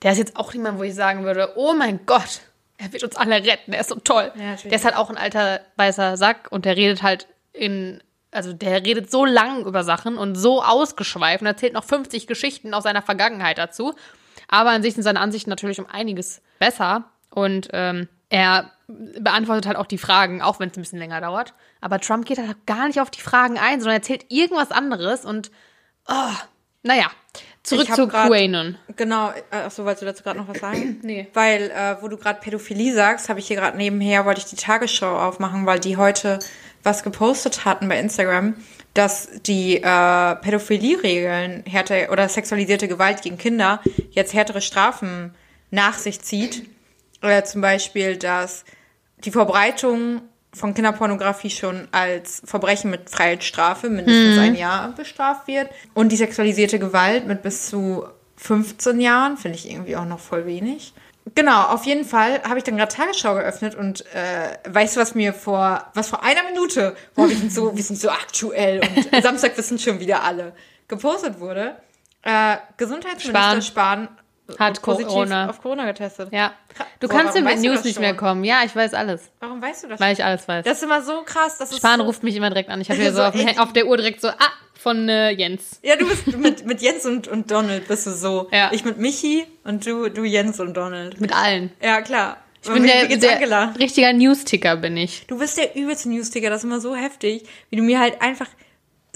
[0.02, 2.40] der ist jetzt auch niemand, wo ich sagen würde, oh mein Gott,
[2.78, 4.32] er wird uns alle retten, er ist so toll.
[4.36, 8.52] Ja, der ist halt auch ein alter weißer Sack und der redet halt in, also
[8.52, 12.84] der redet so lang über Sachen und so ausgeschweift und erzählt noch 50 Geschichten aus
[12.84, 13.94] seiner Vergangenheit dazu.
[14.48, 19.76] Aber an sich sind seine Ansichten natürlich um einiges besser und ähm, er beantwortet halt
[19.76, 21.54] auch die Fragen, auch wenn es ein bisschen länger dauert.
[21.80, 25.50] Aber Trump geht halt gar nicht auf die Fragen ein, sondern erzählt irgendwas anderes und,
[26.08, 26.34] oh,
[26.82, 27.10] naja,
[27.66, 28.76] zurück zu grad- QAnon.
[28.96, 31.00] Genau, äh, achso, wolltest du dazu gerade noch was sagen?
[31.02, 31.28] Nee.
[31.34, 34.56] Weil, äh, wo du gerade Pädophilie sagst, habe ich hier gerade nebenher, wollte ich die
[34.56, 36.38] Tagesschau aufmachen, weil die heute
[36.82, 38.54] was gepostet hatten bei Instagram,
[38.94, 45.34] dass die äh, Pädophilie-Regeln härter oder sexualisierte Gewalt gegen Kinder jetzt härtere Strafen
[45.70, 46.62] nach sich zieht.
[47.22, 48.64] Oder zum Beispiel, dass
[49.24, 50.22] die Verbreitung
[50.56, 56.78] von Kinderpornografie schon als Verbrechen mit Freiheitsstrafe mindestens ein Jahr bestraft wird und die sexualisierte
[56.78, 58.04] Gewalt mit bis zu
[58.36, 60.92] 15 Jahren, finde ich irgendwie auch noch voll wenig.
[61.34, 65.14] Genau, auf jeden Fall habe ich dann gerade Tagesschau geöffnet und äh, weißt du, was
[65.14, 69.22] mir vor, was vor einer Minute, boah, wir sind so, wir sind so aktuell und
[69.22, 70.52] Samstag wissen schon wieder alle,
[70.86, 71.76] gepostet wurde.
[72.22, 74.08] Äh, Gesundheitsminister Spahn,
[74.58, 75.50] Hat positiv Corona.
[75.50, 76.28] auf Corona getestet.
[76.32, 76.54] Ja.
[77.00, 78.44] Du Boah, kannst du News nicht mehr kommen.
[78.44, 79.30] Ja, ich weiß alles.
[79.40, 80.00] Warum weißt du das?
[80.00, 80.64] Weil ich alles weiß.
[80.64, 81.58] das ist immer so krass.
[81.58, 82.80] Das Spahn so, ruft mich immer direkt an.
[82.80, 85.80] Ich habe hier so, auf, auf der Uhr direkt so, ah, von äh, Jens.
[85.82, 88.48] Ja, du bist mit, mit Jens und, und Donald bist du so.
[88.52, 88.70] Ja.
[88.72, 91.20] Ich mit Michi und du, du Jens und Donald.
[91.20, 91.72] Mit allen.
[91.82, 92.38] Ja, klar.
[92.62, 95.26] Ich bin der, der richtiger Newsticker, bin ich.
[95.28, 98.48] Du bist der übelste Newsticker, das ist immer so heftig, wie du mir halt einfach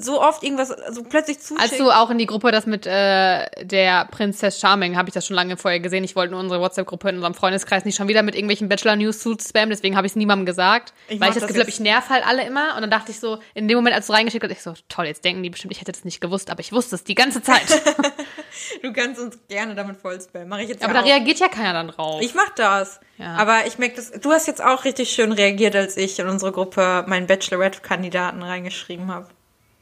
[0.03, 1.73] so oft irgendwas so plötzlich zuschickst.
[1.73, 5.27] Als du auch in die Gruppe das mit äh, der Prinzess Charming, habe ich das
[5.27, 6.05] schon lange vorher gesehen.
[6.05, 9.37] Ich wollte nur unsere WhatsApp-Gruppe in unserem Freundeskreis nicht schon wieder mit irgendwelchen Bachelor-News zu
[9.41, 10.93] spammen, deswegen habe ich es niemandem gesagt.
[11.09, 12.75] Ich weil ich das das Gefühl habe, ich nerv halt alle immer.
[12.75, 15.07] Und dann dachte ich so, in dem Moment, als du reingeschickt hast, ich so, toll,
[15.07, 17.43] jetzt denken die bestimmt, ich hätte es nicht gewusst, aber ich wusste es die ganze
[17.43, 17.67] Zeit.
[18.83, 20.49] du kannst uns gerne damit voll spammen.
[20.49, 21.11] Mach ich jetzt aber ja da auch.
[21.11, 22.21] reagiert ja keiner dann drauf.
[22.23, 23.01] Ich mach das.
[23.19, 23.37] Ja.
[23.37, 24.13] Aber ich merke das.
[24.13, 29.13] Du hast jetzt auch richtig schön reagiert, als ich in unsere Gruppe meinen Bachelorette-Kandidaten reingeschrieben
[29.13, 29.29] habe.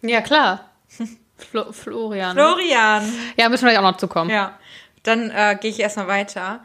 [0.02, 0.70] Ja, klar.
[1.36, 2.34] Flo Florian.
[2.34, 3.12] Florian.
[3.36, 4.30] ja, müssen wir gleich auch noch zukommen.
[4.30, 4.58] Ja.
[5.04, 6.60] Dann äh, gehe ich erstmal weiter.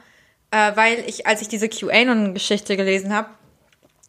[0.52, 3.30] Äh, weil ich, als ich diese QAnon-Geschichte gelesen habe,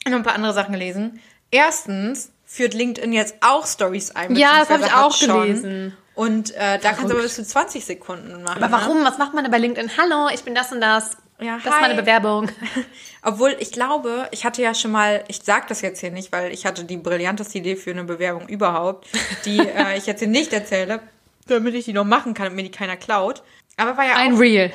[0.06, 1.20] noch ein paar andere Sachen gelesen.
[1.50, 4.36] Erstens führt LinkedIn jetzt auch Stories ein.
[4.36, 5.42] Ja, das hab beziehungsweise ich auch schon.
[5.42, 5.96] gelesen.
[6.14, 7.24] Und äh, da kannst du aber Verrückt.
[7.24, 8.62] bis zu 20 Sekunden machen.
[8.62, 8.84] Aber ne?
[8.84, 9.04] warum?
[9.04, 9.90] Was macht man denn bei LinkedIn?
[9.98, 11.16] Hallo, ich bin das und das.
[11.40, 12.00] Ja, das ist meine hi.
[12.00, 12.48] Bewerbung.
[13.24, 16.52] Obwohl, ich glaube, ich hatte ja schon mal, ich sag das jetzt hier nicht, weil
[16.52, 19.08] ich hatte die brillanteste Idee für eine Bewerbung überhaupt,
[19.46, 21.00] die äh, ich jetzt hier nicht erzähle,
[21.46, 23.42] damit ich die noch machen kann und mir die keiner klaut.
[23.76, 24.70] Aber war ja Ein auch, Real.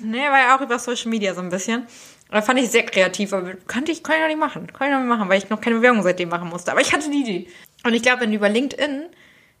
[0.00, 1.86] nee, war ja auch über Social Media so ein bisschen.
[2.30, 4.66] Da fand ich sehr kreativ, aber kannte ich, kann ich noch nicht machen.
[4.72, 6.70] Kann ich noch nicht machen, weil ich noch keine Bewerbung seitdem machen musste.
[6.70, 7.48] Aber ich hatte die Idee.
[7.84, 9.06] Und ich glaube, wenn du über LinkedIn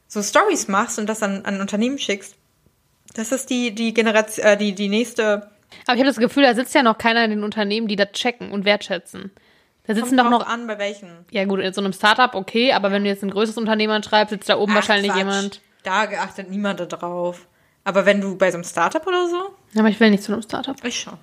[0.06, 2.34] so Stories machst und das an, an Unternehmen schickst,
[3.14, 5.50] das ist die, die Generation, äh, die, die nächste
[5.86, 8.12] Aber ich habe das Gefühl, da sitzt ja noch keiner in den Unternehmen, die das
[8.12, 9.30] checken und wertschätzen.
[9.86, 11.24] Da sitzen Kommt doch noch, an, bei welchen.
[11.30, 14.30] ja gut, in so einem Startup okay, aber wenn du jetzt ein größeres Unternehmen anschreibst,
[14.30, 15.18] sitzt da oben Ach, wahrscheinlich Quatsch.
[15.18, 15.60] jemand.
[15.82, 17.46] Da geachtet niemand drauf.
[17.84, 19.36] Aber wenn du bei so einem Startup oder so,
[19.72, 20.76] Ja, aber ich will nicht zu einem Startup.
[20.84, 21.14] ich schon.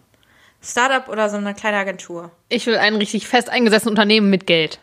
[0.64, 2.32] Startup oder so eine kleine Agentur.
[2.50, 4.80] Ich will ein richtig fest eingesessenes Unternehmen mit Geld.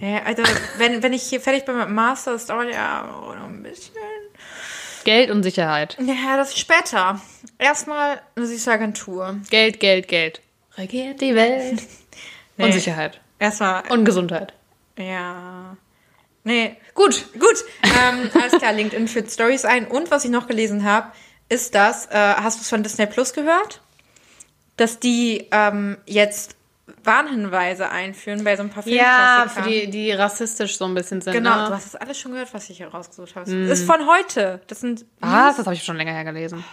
[0.00, 0.44] Ja, also
[0.76, 3.64] wenn, wenn ich hier fertig bin mit dem Master, das dauert ja auch noch ein
[3.64, 3.94] bisschen.
[5.08, 5.96] Geld und Sicherheit.
[6.04, 7.18] Ja, das ist später.
[7.58, 9.38] Erstmal eine süße Agentur.
[9.48, 10.42] Geld, Geld, Geld.
[10.76, 11.80] Regiert die Welt.
[12.58, 12.72] Und Nee.
[12.72, 13.18] Sicherheit.
[13.38, 14.52] Erstmal, Und Gesundheit.
[14.98, 15.78] ja.
[16.44, 17.24] Nee, Gut.
[17.38, 17.64] gut.
[17.84, 19.86] Ähm, alles klar, LinkedIn führt Stories ein.
[19.86, 21.10] Und was ich noch gelesen habe,
[21.48, 23.80] ist das, äh, hast du es von Disney Plus gehört?
[24.76, 26.56] Dass die ähm, jetzt
[27.04, 29.64] Warnhinweise einführen bei so ein paar Ja, Filmklassikern.
[29.64, 31.32] für die, die rassistisch so ein bisschen sind.
[31.32, 31.66] Genau, Ne?
[31.68, 33.50] du hast das alles schon gehört, was ich hier rausgesucht habe.
[33.68, 34.60] Das ist von heute.
[34.66, 35.56] Das sind Was?
[35.56, 36.64] Das habe ich schon länger her gelesen.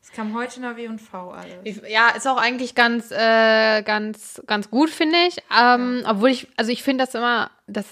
[0.00, 1.54] Das kam heute in der W&V alles.
[1.64, 5.38] Ich- Ja, ist auch eigentlich ganz, äh, ganz, ganz gut, finde ich.
[5.58, 7.86] Ähm, Obwohl ich, also ich finde das immer, das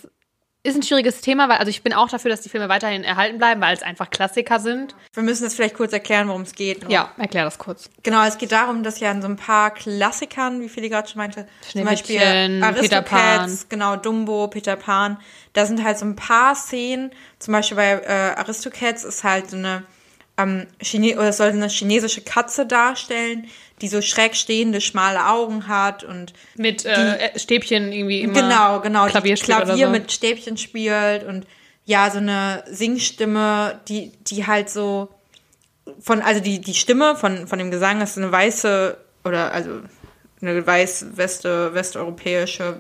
[0.65, 3.39] ist ein schwieriges Thema, weil, also ich bin auch dafür, dass die Filme weiterhin erhalten
[3.39, 4.95] bleiben, weil es einfach Klassiker sind.
[5.13, 6.89] Wir müssen das vielleicht kurz erklären, worum es geht.
[6.89, 7.91] Ja, erklär das kurz.
[8.05, 11.19] Genau, es geht darum, dass ja in so ein paar Klassikern, wie viele gerade schon
[11.19, 12.63] meinte, zum Beispiel.
[12.63, 15.19] Aristocats, genau, Dumbo, Peter Pan,
[15.53, 17.11] da sind halt so ein paar Szenen,
[17.41, 19.83] zum Beispiel bei äh, Aristocats ist halt so eine,
[20.39, 23.49] ähm, Chine oder es soll eine chinesische Katze darstellen,
[23.81, 28.35] die so schräg stehende, schmale Augen hat und Mit äh, Stäbchen irgendwie immer.
[28.35, 29.07] Genau, genau.
[29.07, 29.93] Klavier die Klavier so.
[29.93, 31.47] mit Stäbchen spielt und
[31.85, 35.09] ja, so eine Singstimme, die, die halt so
[36.01, 39.81] von, also die, die Stimme von, von dem Gesang ist eine weiße oder also
[40.41, 42.77] eine weiß-weste, westeuropäische,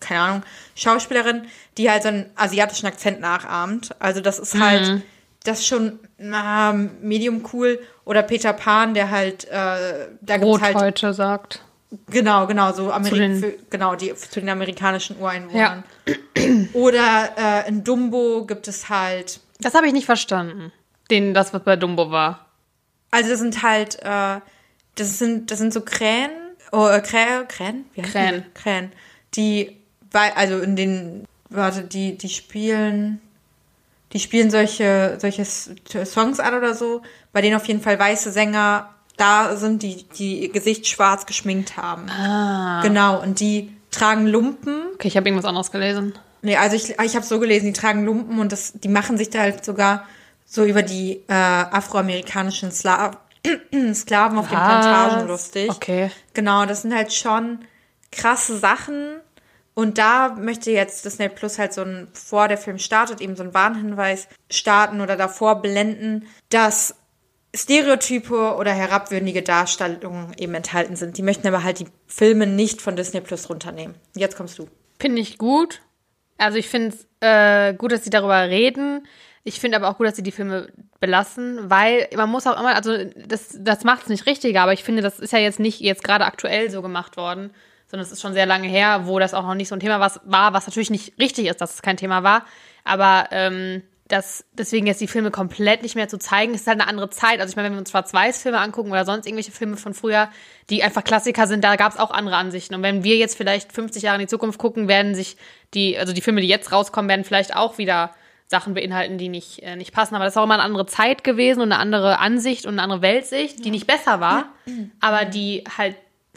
[0.00, 0.42] keine Ahnung,
[0.74, 3.94] Schauspielerin, die halt so einen asiatischen Akzent nachahmt.
[3.98, 5.02] Also das ist halt, Mhm.
[5.44, 7.78] das ist schon na, medium cool.
[8.06, 11.60] Oder Peter Pan, der halt, äh, da gibt's halt Rotdeutsche sagt.
[12.08, 15.84] Genau, genau, so Ameri den- für, genau, die zu den amerikanischen Ureinwohnern.
[16.72, 20.72] Oder äh, in Dumbo gibt es halt, Das habe ich nicht verstanden.
[21.10, 22.46] Den, das, was bei Dumbo war.
[23.10, 24.40] also das sind halt, äh,
[24.96, 26.30] das sind, das sind so Krähen,
[26.72, 27.84] oh, äh, Krähe, Krähen?
[27.94, 28.44] Wie Krähen.
[28.54, 28.92] Krähen.
[29.34, 29.76] Die,
[30.10, 33.20] bei, also in den, warte, die, die spielen,
[34.12, 37.02] die spielen solche, solche Songs an oder so,
[37.32, 42.08] bei denen auf jeden Fall weiße Sänger da sind, die, die Gesicht schwarz geschminkt haben.
[42.10, 42.82] Ah.
[42.82, 46.14] Genau, und die tragen Lumpen Okay, ich habe irgendwas anderes gelesen.
[46.42, 49.30] Nee, also ich, ich habe so gelesen, die tragen Lumpen und das, die machen sich
[49.30, 50.06] da halt sogar
[50.46, 53.10] so über die äh, afroamerikanischen Sla
[53.94, 55.70] Sklaven auf den Plantagen lustig.
[55.70, 56.10] Okay.
[56.34, 57.60] Genau, das sind halt schon
[58.10, 59.20] krasse Sachen.
[59.78, 63.42] Und da möchte jetzt Disney Plus halt so ein, bevor der Film startet, eben so
[63.42, 66.94] einen Warnhinweis starten oder davor blenden, dass
[67.54, 71.18] Stereotype oder herabwürdige Darstellungen eben enthalten sind.
[71.18, 73.94] Die möchten aber halt die Filme nicht von Disney Plus runternehmen.
[74.14, 74.66] Jetzt kommst du.
[74.98, 75.82] Finde ich gut.
[76.38, 79.06] Also ich finde es äh, gut, dass sie darüber reden.
[79.44, 80.68] Ich finde aber auch gut, dass sie die Filme
[81.00, 82.96] belassen, weil man muss auch immer, also
[83.26, 86.02] das, das macht es nicht richtiger, aber ich finde, das ist ja jetzt nicht jetzt
[86.02, 87.52] gerade aktuell so gemacht worden,
[87.88, 90.00] sondern es ist schon sehr lange her, wo das auch noch nicht so ein Thema
[90.00, 92.44] war, was natürlich nicht richtig ist, dass es kein Thema war.
[92.84, 96.88] Aber ähm, das, deswegen jetzt die Filme komplett nicht mehr zu zeigen, ist halt eine
[96.88, 97.40] andere Zeit.
[97.40, 100.28] Also ich meine, wenn wir uns Schwarz-Weiß-Filme angucken oder sonst irgendwelche Filme von früher,
[100.70, 102.74] die einfach Klassiker sind, da gab es auch andere Ansichten.
[102.76, 105.36] Und wenn wir jetzt vielleicht 50 Jahre in die Zukunft gucken, werden sich
[105.74, 108.12] die, also die Filme, die jetzt rauskommen, werden vielleicht auch wieder
[108.48, 110.14] Sachen beinhalten, die nicht, äh, nicht passen.
[110.14, 112.82] Aber das ist auch immer eine andere Zeit gewesen und eine andere Ansicht und eine
[112.82, 114.50] andere Weltsicht, die nicht besser war,
[115.00, 115.96] aber die halt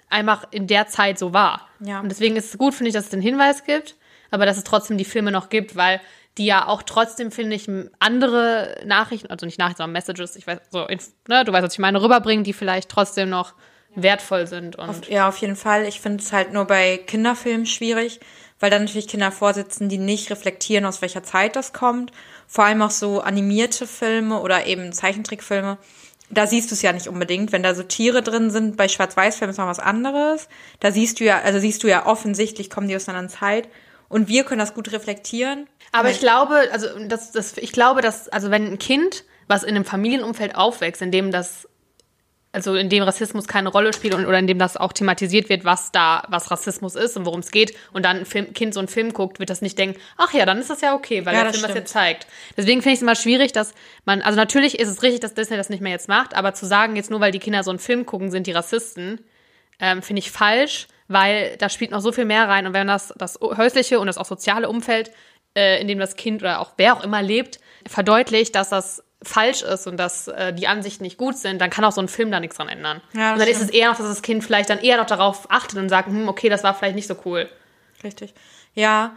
[0.09, 1.67] einfach in der Zeit so war.
[1.79, 1.99] Ja.
[1.99, 3.95] Und deswegen ist es gut, finde ich, dass es den Hinweis gibt,
[4.31, 6.01] aber dass es trotzdem die Filme noch gibt, weil
[6.37, 10.59] die ja auch trotzdem, finde ich, andere Nachrichten, also nicht Nachrichten, sondern Messages, ich weiß,
[10.71, 10.87] so,
[11.27, 13.53] ne, du weißt, was ich meine, rüberbringen, die vielleicht trotzdem noch
[13.95, 14.75] wertvoll sind.
[14.77, 15.85] Und Auf, ja, auf jeden Fall.
[15.85, 18.19] Ich finde es halt nur bei Kinderfilmen schwierig,
[18.59, 22.11] weil dann natürlich Kinder vorsitzen, die nicht reflektieren, aus welcher Zeit das kommt.
[22.47, 25.77] Vor allem auch so animierte Filme oder eben Zeichentrickfilme.
[26.31, 27.51] Da siehst du es ja nicht unbedingt.
[27.51, 30.47] Wenn da so Tiere drin sind, bei Schwarz-Weiß-Filmen ist noch was anderes.
[30.79, 33.69] Da siehst du ja, also siehst du ja offensichtlich, kommen die aus einer anderen Zeit.
[34.09, 35.67] Und wir können das gut reflektieren.
[35.91, 39.75] Aber ich glaube, also das, das, ich glaube, dass, also wenn ein Kind, was in
[39.75, 41.68] einem Familienumfeld aufwächst, in dem das,
[42.51, 45.65] also in dem Rassismus keine Rolle spielt und, oder in dem das auch thematisiert wird,
[45.65, 48.79] was da, was Rassismus ist und worum es geht, und dann ein Film, Kind so
[48.79, 51.33] einen Film guckt, wird das nicht denken, ach ja, dann ist das ja okay, weil
[51.35, 51.83] Ja, der das Film das stimmt.
[51.85, 52.27] jetzt zeigt.
[52.57, 53.73] Deswegen finde ich es immer schwierig, dass
[54.05, 56.65] man, also natürlich ist es richtig, dass Disney das nicht mehr jetzt macht, aber zu
[56.65, 59.19] sagen, jetzt nur weil die Kinder so einen Film gucken, sind die Rassisten,
[59.79, 62.65] ähm, finde ich falsch, weil da spielt noch so viel mehr rein.
[62.67, 65.11] Und wenn das, das häusliche und das auch soziale Umfeld,
[65.55, 69.61] äh, in dem das Kind oder auch wer auch immer lebt, verdeutlicht, dass das falsch
[69.63, 72.31] ist und dass äh, die Ansichten nicht gut sind, dann kann auch so ein Film
[72.31, 73.01] da nichts dran ändern.
[73.13, 73.71] Ja, und dann ist stimmt.
[73.71, 76.27] es eher noch, dass das Kind vielleicht dann eher noch darauf achtet und sagt, hm,
[76.29, 77.49] okay, das war vielleicht nicht so cool.
[78.03, 78.33] Richtig.
[78.75, 79.11] Ja,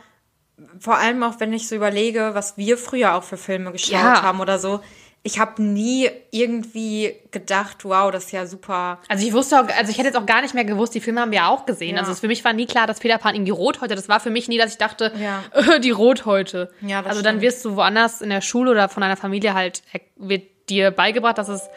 [0.79, 4.23] vor allem auch, wenn ich so überlege, was wir früher auch für Filme geschaut Ja.
[4.23, 4.81] haben oder so.
[5.25, 8.99] Ich habe nie irgendwie gedacht, wow, das ist ja super.
[9.09, 11.21] Also ich wusste auch, also ich hätte jetzt auch gar nicht mehr gewusst, die Filme
[11.21, 11.95] haben wir ja auch gesehen.
[11.95, 12.01] Ja.
[12.03, 14.49] Also für mich war nie klar, dass Peter Pan irgendwie Rothäute, das war für mich
[14.49, 15.45] nie, dass ich dachte, Ja.
[15.77, 16.73] äh, die Rothäute.
[16.81, 17.43] Ja, das also dann stimmt.
[17.43, 21.39] wirst du woanders in der Schule oder von deiner Familie halt, er- wird dir beigebracht,
[21.39, 21.69] dass es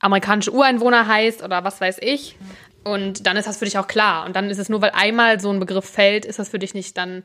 [0.00, 2.36] amerikanische Ureinwohner heißt oder was weiß ich.
[2.84, 4.26] Und dann ist das für dich auch klar.
[4.26, 6.74] Und dann ist es nur, weil einmal so ein Begriff fällt, ist das für dich
[6.74, 7.22] nicht dann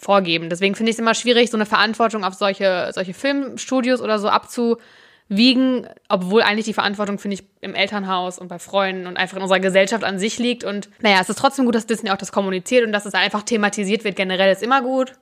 [0.00, 0.48] vorgeben.
[0.48, 4.28] Deswegen finde ich es immer schwierig, so eine Verantwortung auf solche, solche Filmstudios oder so
[4.28, 9.42] abzuwiegen, obwohl eigentlich die Verantwortung, finde ich, im Elternhaus und bei Freunden und einfach in
[9.42, 10.64] unserer Gesellschaft an sich liegt.
[10.64, 13.42] Und naja, es ist trotzdem gut, dass Disney auch das kommuniziert und dass es einfach
[13.42, 14.16] thematisiert wird.
[14.16, 15.12] Generell ist immer gut.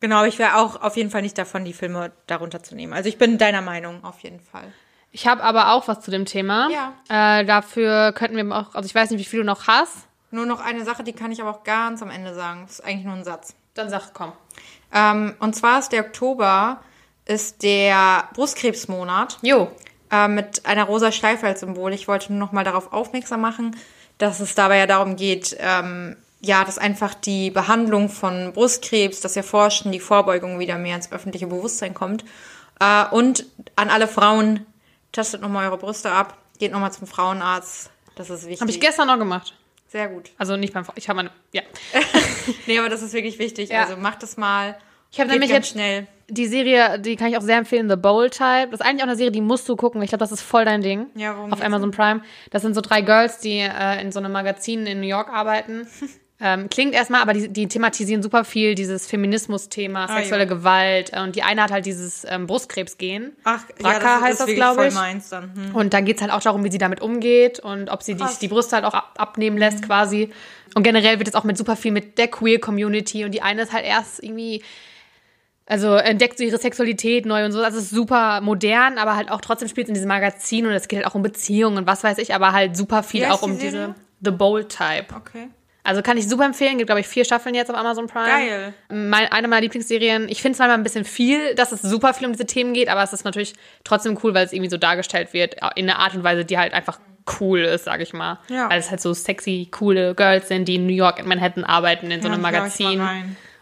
[0.00, 2.92] Genau, ich wäre auch auf jeden Fall nicht davon, die Filme darunter zu nehmen.
[2.92, 4.72] Also ich bin deiner Meinung, auf jeden Fall.
[5.10, 6.68] Ich habe aber auch was zu dem Thema.
[6.70, 7.40] Ja.
[7.40, 10.06] Äh, dafür könnten wir auch, also ich weiß nicht, wie viel du noch hast.
[10.30, 12.64] Nur noch eine Sache, die kann ich aber auch ganz am Ende sagen.
[12.66, 13.56] Das ist eigentlich nur ein Satz.
[13.78, 14.32] Dann sag, komm.
[14.92, 16.80] Ähm, und zwar ist der Oktober
[17.26, 19.38] ist der Brustkrebsmonat.
[19.42, 19.70] Jo.
[20.10, 21.92] äh, mit einer rosa Schleife als Symbol.
[21.92, 23.76] Ich wollte nur noch mal darauf aufmerksam machen,
[24.16, 29.36] dass es dabei ja darum geht, ähm, ja, dass einfach die Behandlung von Brustkrebs, das
[29.36, 32.24] Erforschen, die Vorbeugung wieder mehr ins öffentliche Bewusstsein kommt.
[32.80, 34.66] Äh, und an alle Frauen,
[35.12, 37.90] testet noch mal eure Brüste ab, geht noch mal zum Frauenarzt.
[38.16, 38.60] Das ist wichtig.
[38.60, 39.54] Habe ich gestern noch gemacht.
[39.88, 40.30] Sehr gut.
[40.36, 41.62] Also nicht beim, ich habe meine, ja.
[42.66, 43.70] Nee, aber das ist wirklich wichtig.
[43.70, 43.82] Ja.
[43.84, 44.76] Also macht es mal.
[45.10, 46.06] Ich habe nämlich jetzt schnell.
[46.28, 48.68] die Serie, die kann ich auch sehr empfehlen, The Bold Type.
[48.70, 50.02] Das ist eigentlich auch eine Serie, die musst du gucken.
[50.02, 51.06] Ich glaube, das ist voll dein Ding.
[51.14, 52.22] Ja, warum Auf Amazon Prime.
[52.50, 55.86] Das sind so drei Girls, die äh, in so einem Magazin in New York arbeiten.
[56.40, 60.54] ähm, klingt erstmal, aber die, die thematisieren super viel dieses Feminismus-Thema, sexuelle Ah, ja.
[60.54, 61.16] Gewalt.
[61.16, 63.32] Und die eine hat halt dieses ähm, Brustkrebsgen.
[63.42, 64.94] Ach, BRCA heißt das, wirklich glaube voll ich.
[64.94, 65.52] meins dann.
[65.54, 65.74] Hm.
[65.74, 68.22] Und dann geht's halt auch darum, wie sie damit umgeht und ob sie die.
[68.22, 68.28] Mhm.
[68.40, 70.30] die Brüste halt auch ab, abnehmen lässt quasi.
[70.74, 73.72] Und generell wird es auch mit super viel mit der Queer-Community und die eine ist
[73.72, 74.62] halt erst irgendwie,
[75.66, 77.62] also entdeckt so ihre Sexualität neu und so.
[77.62, 80.86] Es ist super modern, aber halt auch trotzdem spielt es in diesem Magazin und es
[80.86, 83.42] geht halt auch um Beziehungen und was weiß ich, aber halt super viel heißt auch
[83.42, 83.70] um Serie?
[83.70, 85.06] diese The Bold Type.
[85.16, 85.48] Okay.
[85.88, 88.26] Also kann ich super empfehlen, gibt glaube ich vier Staffeln jetzt auf Amazon Prime.
[88.26, 88.74] Geil.
[88.90, 90.28] Mein, eine meiner Lieblingsserien.
[90.28, 92.90] Ich finde es manchmal ein bisschen viel, dass es super viel um diese Themen geht,
[92.90, 96.14] aber es ist natürlich trotzdem cool, weil es irgendwie so dargestellt wird, in einer Art
[96.14, 97.00] und Weise, die halt einfach
[97.40, 98.38] cool ist, sag ich mal.
[98.50, 98.68] Ja.
[98.68, 102.10] Weil es halt so sexy, coole Girls sind, die in New York, in Manhattan arbeiten,
[102.10, 103.02] in so Ja, einem mal Magazin.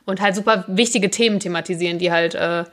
[0.05, 2.65] Und halt super wichtige Themen thematisieren, die halt äh,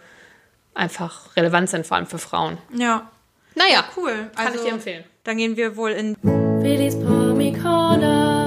[0.73, 2.57] einfach relevant sind, vor allem für Frauen.
[2.75, 3.07] Ja.
[3.53, 4.31] Naja, Cool.
[4.35, 5.03] Kann also, ich dir empfehlen.
[5.23, 6.15] Dann gehen wir wohl in
[6.63, 8.42] Billy's Pommy Corner.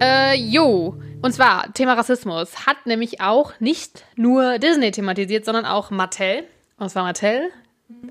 [0.00, 0.96] Äh, jo.
[1.22, 6.44] Und zwar, Thema Rassismus hat nämlich auch nicht nur Disney thematisiert, sondern auch Mattel.
[6.78, 7.50] Und zwar Mattel,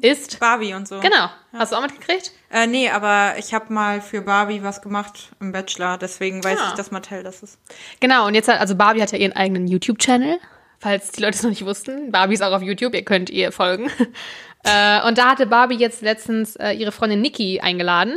[0.01, 0.39] ist.
[0.39, 0.99] Barbie und so.
[0.99, 1.29] Genau.
[1.53, 2.31] Hast du auch mitgekriegt?
[2.49, 6.67] Äh, nee, aber ich habe mal für Barbie was gemacht im Bachelor, deswegen weiß Ah.
[6.69, 7.59] ich, dass Mattel das ist.
[7.99, 10.39] Genau, und jetzt hat, also Barbie hat ja ihren eigenen YouTube-Channel,
[10.79, 12.11] falls die Leute es noch nicht wussten.
[12.11, 13.89] Barbie ist auch auf YouTube, ihr könnt ihr folgen.
[14.63, 18.15] äh, und da hatte Barbie jetzt letztens äh, ihre Freundin Nikki eingeladen,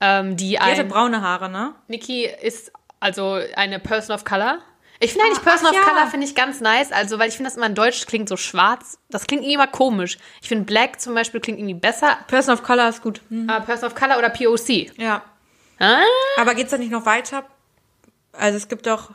[0.00, 1.74] ähm, die Die hatte braune Haare, ne?
[1.88, 2.72] Nikki ist
[3.02, 4.58] also eine Person of Color.
[5.00, 5.82] Ich finde eigentlich Ah, Person ach of ja.
[5.82, 8.36] Color finde ich ganz nice, also weil ich finde das immer in Deutsch klingt so
[8.36, 8.98] schwarz.
[9.10, 10.16] Das klingt irgendwie immer komisch.
[10.40, 12.18] Ich finde Black zum Beispiel klingt irgendwie besser.
[12.28, 13.20] Person of Color ist gut.
[13.28, 13.48] Hm.
[13.48, 14.96] Äh, Person of Color oder POC.
[14.96, 15.22] Ja.
[15.80, 16.02] Ah?
[16.38, 17.44] Aber geht's da nicht noch weiter?
[18.32, 19.10] Also es gibt doch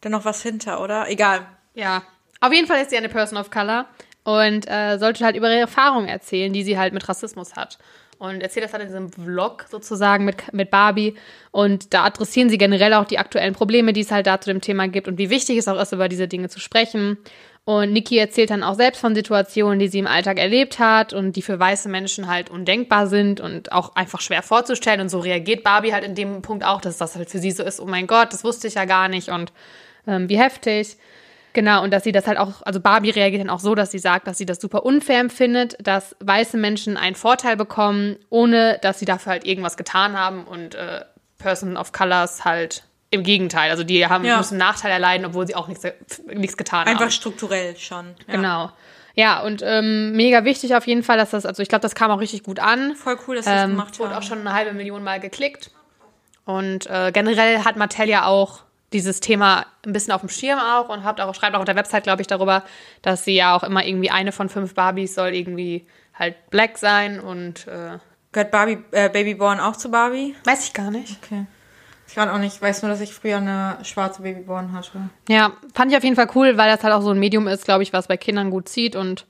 [0.00, 1.08] da noch was hinter, oder?
[1.08, 1.46] Egal.
[1.74, 2.02] Ja,
[2.40, 3.86] auf jeden Fall ist sie eine Person of Color
[4.24, 7.78] und äh, sollte halt über ihre Erfahrungen erzählen, die sie halt mit Rassismus hat.
[8.20, 11.14] Und erzählt das dann in diesem Vlog sozusagen mit, mit Barbie.
[11.52, 14.60] Und da adressieren sie generell auch die aktuellen Probleme, die es halt da zu dem
[14.60, 17.16] Thema gibt und wie wichtig es auch ist, über diese Dinge zu sprechen.
[17.64, 21.34] Und Nikki erzählt dann auch selbst von Situationen, die sie im Alltag erlebt hat und
[21.34, 25.00] die für weiße Menschen halt undenkbar sind und auch einfach schwer vorzustellen.
[25.00, 27.62] Und so reagiert Barbie halt in dem Punkt auch, dass das halt für sie so
[27.62, 29.50] ist, oh mein Gott, das wusste ich ja gar nicht und
[30.06, 30.98] ähm, wie heftig.
[31.52, 33.98] Genau, und dass sie das halt auch, also Barbie reagiert dann auch so, dass sie
[33.98, 38.98] sagt, dass sie das super unfair empfindet, dass weiße Menschen einen Vorteil bekommen, ohne dass
[39.00, 41.04] sie dafür halt irgendwas getan haben und äh,
[41.38, 43.70] Person of Colors halt im Gegenteil.
[43.72, 44.36] Also die haben, Ja.
[44.36, 45.84] müssen Nachteil erleiden, obwohl sie auch nichts,
[46.32, 46.88] nichts getan haben.
[46.88, 48.14] Einfach strukturell schon.
[48.28, 48.34] Ja.
[48.36, 48.70] Genau.
[49.16, 52.12] Ja, und ähm, mega wichtig auf jeden Fall, dass das, also ich glaube, das kam
[52.12, 52.94] auch richtig gut an.
[52.94, 54.22] Voll cool, dass sie das Ähm, gemacht wurde auch haben.
[54.22, 55.72] schon eine halbe Million Mal geklickt.
[56.44, 58.60] Und äh, generell hat Mattel ja auch
[58.92, 61.76] dieses Thema ein bisschen auf dem Schirm auch und habt auch, schreibt auch auf der
[61.76, 62.64] Website, glaube ich, darüber,
[63.02, 67.20] dass sie ja auch immer irgendwie eine von fünf Barbies soll irgendwie halt black sein
[67.20, 67.98] und äh,
[68.32, 70.36] Gehört Barbie, äh, Babyborn auch zu Barbie?
[70.44, 71.18] weiß ich gar nicht.
[71.24, 71.46] Okay.
[72.06, 72.56] Ich gerade auch nicht.
[72.56, 75.10] Ich weiß nur, dass ich früher eine schwarze Babyborn hatte.
[75.28, 77.64] Ja, fand ich auf jeden Fall cool, weil das halt auch so ein Medium ist,
[77.64, 79.26] glaube ich, was bei Kindern gut zieht und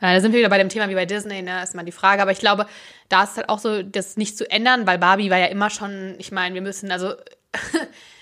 [0.00, 1.92] äh, da sind wir wieder bei dem Thema wie bei Disney, ne, ist mal die
[1.92, 2.22] Frage.
[2.22, 2.66] Aber ich glaube,
[3.08, 6.16] da ist halt auch so, das nicht zu ändern, weil Barbie war ja immer schon,
[6.18, 7.14] ich meine, wir müssen, also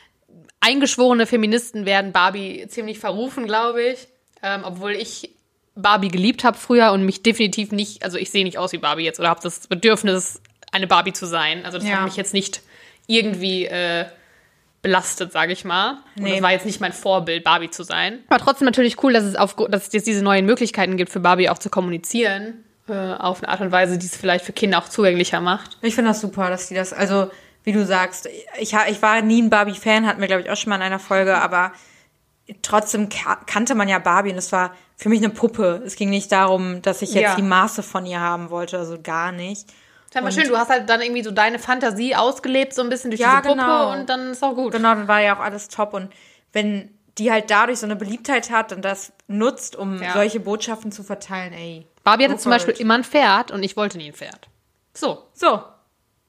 [0.65, 4.09] eingeschworene Feministen werden Barbie ziemlich verrufen, glaube ich.
[4.43, 5.31] Ähm, obwohl ich
[5.75, 9.03] Barbie geliebt habe früher und mich definitiv nicht, also ich sehe nicht aus wie Barbie
[9.05, 10.41] jetzt oder habe das Bedürfnis,
[10.73, 11.65] eine Barbie zu sein.
[11.65, 11.97] Also das Ja.
[11.97, 12.61] hat mich jetzt nicht
[13.07, 14.05] irgendwie äh,
[14.83, 15.99] belastet, sage ich mal.
[16.17, 16.33] Und Nee.
[16.35, 18.21] das war jetzt nicht mein Vorbild, Barbie zu sein.
[18.29, 21.21] Aber trotzdem natürlich cool, dass es, auf, dass es jetzt diese neuen Möglichkeiten gibt, für
[21.21, 22.65] Barbie auch zu kommunizieren.
[22.87, 25.79] Äh, auf eine Art und Weise, die es vielleicht für Kinder auch zugänglicher macht.
[25.81, 27.31] Ich finde das super, dass die das, also
[27.65, 30.71] wie du sagst, ich, ich war nie ein Barbie-Fan, hatten wir, glaube ich, auch schon
[30.71, 31.73] mal in einer Folge, aber
[32.63, 35.83] trotzdem ka kannte man ja Barbie und es war für mich eine Puppe.
[35.85, 37.35] Es ging nicht darum, dass ich jetzt Ja.
[37.37, 39.67] die Maße von ihr haben wollte, also gar nicht.
[40.09, 43.11] Ist aber schön, du hast halt dann irgendwie so deine Fantasie ausgelebt, so ein bisschen
[43.11, 43.93] durch Ja, diese Puppe genau.
[43.93, 44.73] und dann ist auch gut.
[44.73, 46.11] Genau, dann war ja auch alles top und
[46.53, 50.13] wenn die halt dadurch so eine Beliebtheit hat und das nutzt, um Ja.
[50.13, 51.87] solche Botschaften zu verteilen, ey.
[52.05, 52.81] Barbie hatte zum Beispiel it.
[52.81, 54.49] immer ein Pferd und ich wollte nie ein Pferd.
[54.93, 55.63] So, So,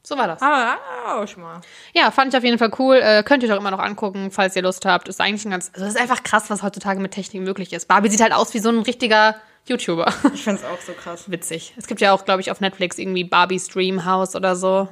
[0.06, 0.42] so war das.
[0.42, 0.78] aber
[1.22, 1.62] auch schon mal.
[1.94, 2.98] Ja, fand ich auf jeden Fall cool.
[2.98, 5.08] Äh, könnt ihr doch immer noch angucken, falls ihr Lust habt.
[5.08, 7.88] Ist eigentlich ein ganz, also ist einfach krass, was heutzutage mit Technik möglich ist.
[7.88, 9.36] Barbie sieht halt aus wie so ein richtiger
[9.68, 10.14] YouTuber.
[10.34, 11.30] Ich finde es auch so krass.
[11.30, 11.74] Witzig.
[11.78, 14.88] Es gibt ja auch, glaube ich, auf Netflix irgendwie Barbies Dream House oder so.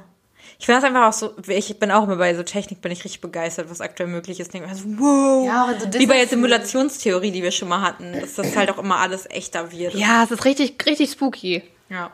[0.58, 3.04] Ich finde das einfach auch so, ich bin auch immer bei so Technik, bin ich
[3.04, 4.52] richtig begeistert, was aktuell möglich ist.
[4.52, 5.46] Denke mir so, wow.
[5.46, 8.56] Ja, auch in so Wie bei der Simulationstheorie, die wir schon mal hatten, dass das
[8.56, 9.94] halt auch immer alles echter wird.
[9.94, 11.62] Ja, es ist richtig, richtig spooky.
[11.88, 12.10] ja.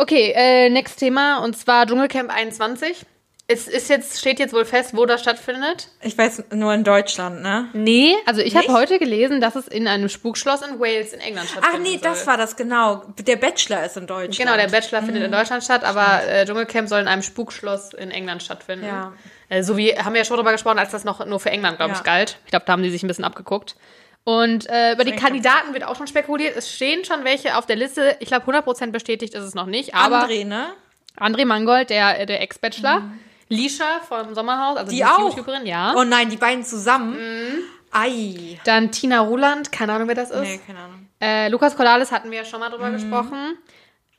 [0.00, 3.04] Okay, äh, next Thema und zwar Dschungelcamp 21.
[3.50, 5.88] Es ist jetzt, steht jetzt wohl fest, wo das stattfindet.
[6.02, 7.68] Ich weiß nur in Deutschland, ne?
[7.72, 11.48] Nee, also ich habe heute gelesen, dass es in einem Spukschloss in Wales in England
[11.50, 11.92] Ach stattfindet.
[11.94, 13.04] nee, das war das, genau.
[13.18, 14.36] Der Bachelor ist in Deutschland.
[14.36, 18.10] Genau, der Bachelor findet in Deutschland statt, aber äh, Dschungelcamp soll in einem Spukschloss in
[18.10, 18.84] England stattfinden.
[18.86, 19.14] Ja.
[19.48, 21.78] Äh, so wie, haben wir ja schon drüber gesprochen, als das noch nur für England,
[21.78, 22.04] glaube ich, Ja.
[22.04, 22.38] galt.
[22.44, 23.76] Ich glaube, da haben die sich ein bisschen abgeguckt.
[24.28, 26.54] Und äh, über die Kandidaten wird auch schon spekuliert.
[26.54, 28.14] Es stehen schon welche auf der Liste.
[28.20, 29.94] Ich glaube, 100% bestätigt ist es noch nicht.
[29.94, 30.44] Aber André,
[31.16, 31.46] André, ne?
[31.46, 33.04] Mangold, der, der Ex-Bachelor.
[33.48, 35.30] Lisha vom Sommerhaus, also Die die, auch?
[35.30, 35.94] YouTuberin, ja.
[35.96, 37.16] Oh nein, die beiden zusammen.
[37.90, 38.60] Ei.
[38.64, 40.40] Dann Tina Ruland, keine Ahnung, wer das ist.
[40.42, 41.08] Nee, keine Ahnung.
[41.22, 42.72] Äh, Lukas Cordalis hatten wir ja schon mal Mhm.
[42.74, 43.56] drüber gesprochen.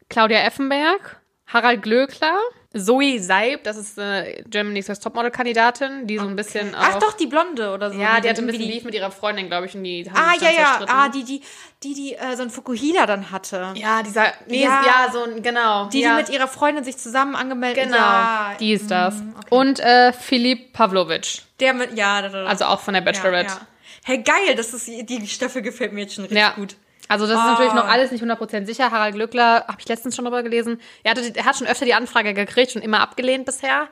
[0.10, 1.19] Claudia Effenberg,
[1.52, 2.38] Harald Glöckler,
[2.78, 6.80] Zoe Seib, das ist äh, Germany's Next Topmodel-Kandidatin, die so ein bisschen auch...
[6.82, 8.00] Ach doch, die Blonde oder so.
[8.00, 10.16] Ja, die hatte ein bisschen die- Beef mit ihrer Freundin, glaube ich, und die haben
[10.16, 10.58] Ah, ja, ja.
[10.66, 10.96] zerstritten.
[10.96, 11.42] Ah, die, die,
[11.82, 13.74] die, die äh, so ein Fukuhila dann hatte.
[13.74, 14.32] Ja, dieser...
[14.46, 14.84] Nee, Ja.
[14.86, 15.42] ja, so ein...
[15.42, 15.86] Genau.
[15.90, 19.16] Die, ja, die mit ihrer Freundin sich zusammen angemeldet Genau, Ja, die ist das.
[19.50, 22.48] Und äh, Philipp Pavlovic, der mit, ja, da, da, da.
[22.48, 23.50] also auch von der Bachelorette.
[23.50, 23.68] Ja, ja.
[24.04, 26.76] Hey, geil, das ist, die Staffel gefällt mir jetzt schon richtig gut.
[27.10, 27.52] Also das ist Ah.
[27.52, 28.92] natürlich noch alles nicht 100% sicher.
[28.92, 30.80] Harald Glöckler, habe ich letztens schon drüber gelesen.
[31.04, 33.88] Er, hatte, er hat schon öfter die Anfrage gekriegt und immer abgelehnt bisher.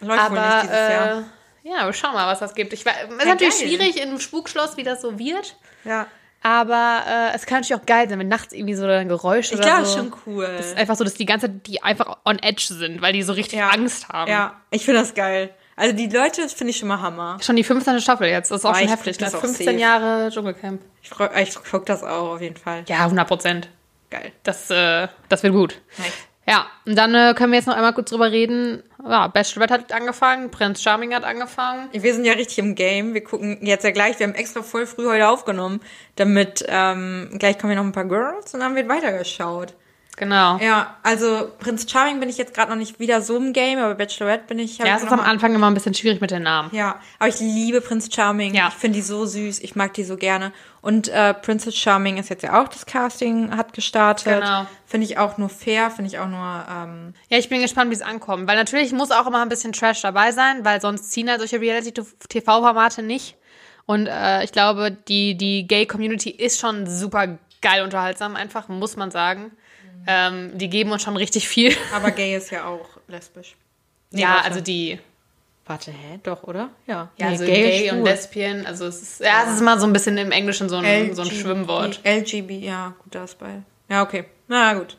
[0.00, 1.24] Läuft wohl Aber nicht dieses äh, Jahr.
[1.62, 2.72] ja, wir schauen mal, was das gibt.
[2.74, 3.68] Ich, weiß- es ist Ja, natürlich geil.
[3.68, 5.56] schwierig in einem Spukschloss, wie das so wird.
[5.84, 6.06] Ja.
[6.42, 9.58] Aber äh, es kann natürlich auch geil sein, wenn nachts irgendwie so ein Geräusch Ich
[9.58, 9.96] oder glaube, so.
[9.98, 10.46] schon cool.
[10.56, 13.22] Das ist einfach so, dass die ganze Zeit die einfach on edge sind, weil die
[13.22, 13.70] so richtig Ja.
[13.70, 14.30] Angst haben.
[14.30, 15.50] Ja, ich finde das geil.
[15.76, 17.36] Also die Leute, das finde ich schon mal Hammer.
[17.42, 18.00] Schon die 15.
[18.00, 18.50] Staffel jetzt.
[18.50, 19.18] Das ist auch Boah, schon heftig.
[19.18, 19.38] das Ne?
[19.38, 19.78] auch 15 safe.
[19.78, 20.80] Jahre Dschungelcamp.
[21.02, 22.84] Ich, freu, ich gucke das auch auf jeden Fall.
[22.88, 23.68] Ja, 100 Prozent.
[24.10, 24.32] Geil.
[24.42, 25.80] Das, äh, das wird gut.
[25.98, 26.12] Nice.
[26.48, 28.84] Ja, und dann äh, können wir jetzt noch einmal kurz drüber reden.
[29.04, 31.88] Ja, Bachelorette hat angefangen, Prinz Charming hat angefangen.
[31.92, 33.14] Wir sind ja richtig im Game.
[33.14, 34.18] Wir gucken jetzt ja gleich.
[34.20, 35.80] Wir haben extra voll früh heute aufgenommen,
[36.14, 39.74] damit ähm, gleich kommen ja noch ein paar Girls und dann wird weitergeschaut.
[40.16, 40.56] Genau.
[40.58, 43.94] Ja, also Prinz Charming bin ich jetzt gerade noch nicht wieder so im Game, aber
[43.94, 44.80] Bachelorette bin ich.
[44.80, 46.70] hab Ja, es ist am Anfang immer ein bisschen schwierig mit den Namen.
[46.72, 48.54] Ja, aber ich liebe Prinz Charming.
[48.54, 48.68] Ja.
[48.68, 49.60] Ich finde die so süß.
[49.60, 50.52] Ich mag die so gerne.
[50.80, 54.40] Und äh, Princess Charming ist jetzt ja auch das Casting hat gestartet.
[54.40, 54.66] Genau.
[54.86, 55.90] Finde ich auch nur fair.
[55.90, 56.64] Finde ich auch nur.
[56.70, 58.48] Ähm, Ja, ich bin gespannt, wie es ankommt.
[58.48, 61.60] Weil natürlich muss auch immer ein bisschen Trash dabei sein, weil sonst ziehen halt solche
[61.60, 63.36] Reality-TV-Formate nicht.
[63.84, 69.10] Und äh, ich glaube, die, die Gay-Community ist schon super geil unterhaltsam, einfach, muss man
[69.10, 69.52] sagen.
[70.06, 71.74] Ähm, die geben uns schon richtig viel.
[71.94, 73.56] aber Gay ist ja auch lesbisch.
[74.10, 74.44] Nee, ja, warte.
[74.44, 74.98] also die.
[75.66, 76.20] Warte, hä?
[76.22, 76.70] Doch, oder?
[76.86, 77.10] Ja.
[77.18, 78.04] Ja, Nee, also ist Gay, und.
[78.04, 81.14] Lesbien, also es ist, ja, es ist mal so ein bisschen im Englischen so ein,
[81.14, 82.00] so ein Schwimmwort.
[82.04, 83.62] LGB, ja, gut, das bei.
[83.88, 84.26] Ja, okay.
[84.46, 84.96] Na gut.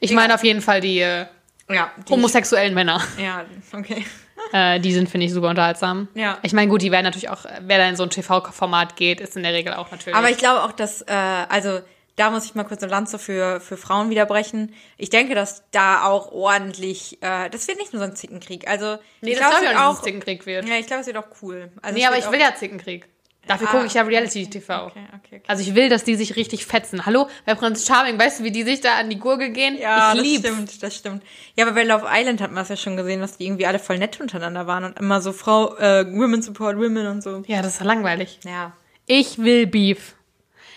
[0.00, 1.26] Ich meine auf jeden Fall die äh,
[1.68, 3.00] Ja, die, homosexuellen Männer.
[3.22, 4.04] Ja, okay.
[4.52, 6.06] Äh, die sind, finde ich, super unterhaltsam.
[6.14, 6.38] Ja.
[6.42, 9.36] Ich meine, gut, die werden natürlich auch, wer da in so ein TV-Format geht, ist
[9.36, 10.14] in der Regel auch natürlich.
[10.14, 11.80] Aber ich glaube auch, dass, äh, also
[12.16, 14.72] da muss ich mal kurz eine Lanze für, für Frauen wieder brechen.
[14.98, 18.68] Ich denke, dass da auch ordentlich, äh, das wird nicht nur so ein Zickenkrieg.
[18.68, 20.68] Also nee, ich das glaube, ich auch, dass es Zickenkrieg wird.
[20.68, 21.70] ja, ich glaube, es wird auch cool.
[21.82, 23.08] Also nee, aber ich will ja Zickenkrieg.
[23.46, 24.00] Dafür Ah, gucke ich ja.
[24.02, 24.86] Reality-TV.
[24.86, 25.42] Okay, okay, okay.
[25.48, 27.04] Also ich will, dass die sich richtig fetzen.
[27.04, 29.76] Hallo, bei Prinz Charming, weißt du, wie die sich da an die Gurgel gehen?
[29.76, 30.48] Ja, ich das lieb's.
[30.48, 31.22] stimmt, das stimmt.
[31.54, 33.78] Ja, aber bei Love Island hat man es ja schon gesehen, dass die irgendwie alle
[33.78, 37.42] voll nett untereinander waren und immer so Frau, äh, Women support Women und so.
[37.46, 38.38] Ja, das ist langweilig.
[38.44, 38.72] Ja.
[39.04, 40.13] Ich will Beef.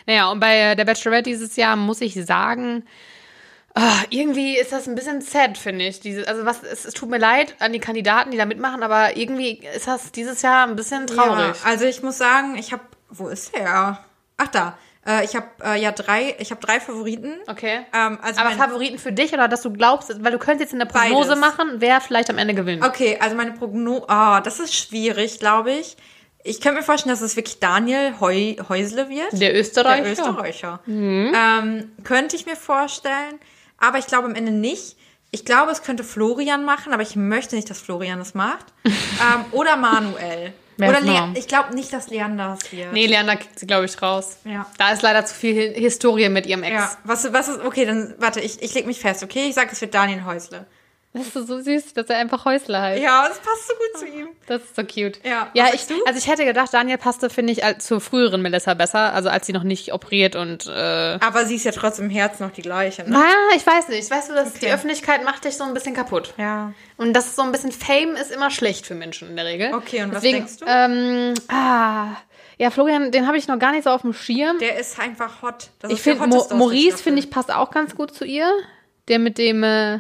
[0.08, 2.84] Naja, und bei äh, der Bachelorette dieses Jahr muss ich sagen,
[3.76, 6.00] ah, irgendwie ist das ein bisschen sad, finde ich.
[6.00, 9.18] Diese, also was, es, es tut mir leid an die Kandidaten, die da mitmachen, aber
[9.18, 11.56] irgendwie ist das dieses Jahr ein bisschen traurig.
[11.62, 14.04] Ja, also ich muss sagen, ich habe, wo ist er?
[14.38, 17.34] Ach da, äh, ich habe äh, ja drei, ich habe drei Favoriten.
[17.48, 17.86] Okay.
[17.94, 20.80] Ähm, also aber Favoriten für dich oder dass du glaubst, weil du könntest jetzt in
[20.80, 21.40] der Prognose Beides.
[21.40, 22.84] machen, wer vielleicht am Ende gewinnt.
[22.84, 25.98] Okay, also meine Prognose, ah, das ist schwierig, glaube ich.
[26.48, 29.40] Ich könnte mir vorstellen, dass es wirklich Daniel Heu Häusle wird.
[29.40, 30.04] Der Österreicher.
[30.04, 30.80] Der Österreicher.
[30.88, 33.40] Ähm, könnte ich mir vorstellen,
[33.78, 34.96] aber ich glaube am Ende nicht.
[35.32, 38.66] Ich glaube, es könnte Florian machen, aber ich möchte nicht, dass Florian es macht.
[38.86, 40.54] ähm, oder Manuel.
[40.80, 42.94] Oder Le ich glaube nicht, dass Leander es wird.
[42.94, 44.38] Nee, Leander kriegt sie, glaube ich, raus.
[44.46, 44.68] Ja.
[44.78, 46.74] Da ist leider zu viel Hi- Historie mit ihrem Ex.
[46.76, 49.48] Ja, was, was ist, okay, dann, warte, ich, ich leg mich fest, okay?
[49.50, 50.68] Ich sag, es wird Daniel Häusle.
[51.18, 53.02] Das ist so süß, dass er einfach Häusler heißt.
[53.02, 54.28] Ja, das passt so gut zu ihm.
[54.48, 55.20] Das ist so cute.
[55.26, 58.74] Ja, ja was ich, also ich hätte gedacht, Daniel passte, finde ich, zur früheren Melissa
[58.74, 62.12] besser, also als sie noch nicht operiert und äh, Aber sie ist ja trotzdem im
[62.12, 63.10] Herzen noch die gleiche, ne?
[63.10, 64.10] naja, ich weiß nicht.
[64.10, 64.74] Weißt du, dass die Okay.
[64.74, 66.34] Öffentlichkeit macht dich so ein bisschen kaputt.
[66.38, 66.74] Ja.
[66.98, 69.74] Und das ist so ein bisschen Fame ist immer schlecht für Menschen in der Regel.
[69.74, 70.66] Okay, und was Deswegen, denkst du?
[70.68, 72.16] Ähm, ah,
[72.58, 74.58] ja, Florian, den habe ich noch gar nicht so auf dem Schirm.
[74.60, 75.70] Der ist einfach hot.
[75.80, 78.52] Das ich finde, Mo Maurice, finde ich, passt auch ganz gut zu ihr.
[79.08, 80.00] Der mit dem, äh,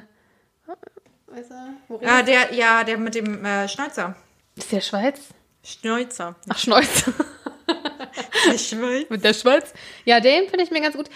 [1.87, 2.05] Maurice?
[2.05, 4.15] Ja, der, ja, der mit dem äh, Schnäuzer.
[4.55, 5.19] Ist der Schweiz?
[5.63, 6.35] Schnäuzer.
[6.49, 7.13] Ach, Schnäuzer.
[8.51, 9.09] Der Schweiz.
[9.09, 9.73] mit der Schweiz.
[10.05, 11.09] Ja, den finde ich mir ganz gut.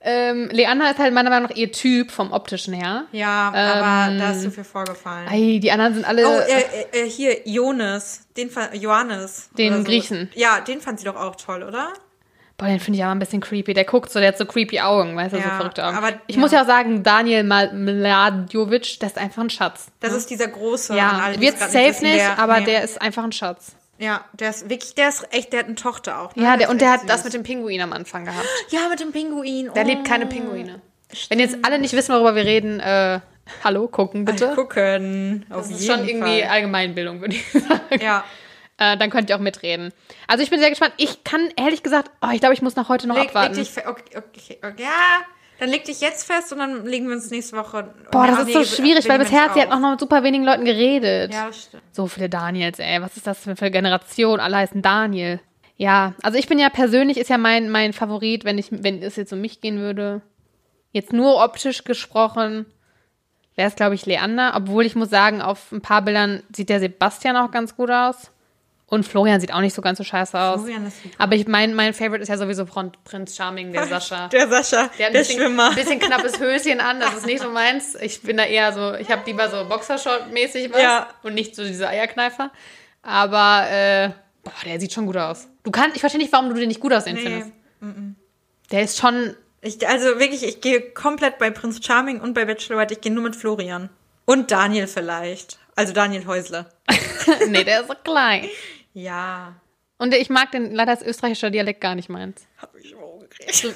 [0.00, 3.06] Ähm, Leander ist halt meiner Meinung nach ihr Typ vom optischen her.
[3.12, 5.28] Ja, aber Ähm, da ist zu viel vorgefallen.
[5.28, 6.26] Ei, die anderen sind alle.
[6.28, 8.20] Oh, äh, äh, hier, Jonas.
[8.36, 9.50] Den Johannes.
[9.58, 9.84] Den so.
[9.84, 10.30] Griechen.
[10.34, 11.92] Ja, den fand sie doch auch toll, oder?
[12.58, 13.72] Boah, den finde ich aber ein bisschen creepy.
[13.72, 15.96] Der guckt so, der hat so creepy Augen, weißt du, so Ja, verrückte Augen.
[15.96, 16.40] aber- ich ja.
[16.40, 19.86] muss ja auch sagen, Daniel Mladjovic, der ist einfach ein Schatz.
[20.00, 20.96] Das ist dieser große.
[20.96, 22.66] Ja, alle, wird safe wissen, nicht, der- aber nee.
[22.66, 23.72] der ist einfach ein Schatz.
[23.98, 26.36] Ja, der ist wirklich, der ist echt, der hat eine Tochter auch.
[26.36, 26.44] Ne?
[26.44, 27.24] Ja, der, ist und der hat das süß.
[27.24, 28.46] mit dem Pinguin am Anfang gehabt.
[28.70, 29.70] Ja, mit dem Pinguin.
[29.74, 29.86] Der oh.
[29.88, 30.80] liebt keine Pinguine.
[31.30, 33.18] Wenn jetzt alle nicht wissen, worüber wir reden, äh,
[33.64, 34.52] hallo, gucken bitte.
[34.54, 35.46] Gucken.
[35.50, 36.50] Auf Das ist schon irgendwie Fall.
[36.50, 38.00] Allgemeinbildung, würde ich sagen.
[38.00, 38.24] Ja.
[38.78, 39.92] Äh, dann könnt ihr auch mitreden.
[40.28, 40.94] Also ich bin sehr gespannt.
[40.98, 43.54] Ich kann ehrlich gesagt, oh, ich glaube, ich muss nach heute noch Leg, leg abwarten.
[43.56, 45.24] dich fe- okay, okay, okay, ja,
[45.58, 47.92] dann leg dich jetzt fest und dann legen wir uns nächste Woche.
[48.12, 50.64] Boah, das ist so schwierig, weil bisher hat sie halt noch mit super wenigen Leuten
[50.64, 51.34] geredet.
[51.34, 51.82] Ja, das stimmt.
[51.90, 53.02] So viele Daniels, ey.
[53.02, 54.38] Was ist das für eine Generation?
[54.38, 55.40] Alle heißen Daniel.
[55.76, 59.16] Ja, also ich bin ja persönlich, ist ja mein, mein Favorit, wenn ich, wenn es
[59.16, 60.22] jetzt um mich gehen würde.
[60.92, 62.66] Jetzt nur optisch gesprochen,
[63.56, 64.52] wäre es, glaube ich, Leander.
[64.56, 68.30] Obwohl ich muss sagen, auf ein paar Bildern sieht der Sebastian auch ganz gut aus.
[68.90, 70.60] Und Florian sieht auch nicht so ganz so scheiße aus.
[70.62, 71.14] Florian ist super.
[71.18, 74.28] Aber ich mein, mein Favorite ist ja sowieso Prin- Prinz Charming, der Sascha.
[74.28, 75.68] Der Sascha, Der hat ein bisschen, Schwimmer.
[75.70, 77.94] ein bisschen knappes Höschen an, das ist nicht so meins.
[77.96, 81.08] Ich bin da eher so, ich habe lieber so Boxershort-mäßig was Ja.
[81.22, 82.50] und nicht so diese Eierkneifer.
[83.02, 84.10] Aber, äh,
[84.42, 85.48] boah, der sieht schon gut aus.
[85.64, 87.22] Du kannst, ich verstehe nicht, warum du den nicht gut aussehen Nee.
[87.22, 87.52] findest.
[88.70, 89.34] Der ist schon.
[89.60, 92.94] Ich, also wirklich, ich gehe komplett bei Prinz Charming und bei Bachelorette.
[92.94, 93.90] Ich gehe nur mit Florian.
[94.24, 95.58] Und Daniel vielleicht.
[95.74, 96.66] Also Daniel Häusle.
[97.48, 98.48] nee, der ist so klein.
[98.98, 99.54] Ja.
[99.98, 102.46] Und ich mag den leider das österreichische Dialekt gar nicht meins.
[102.60, 103.74] Hab ich auch gekriegt.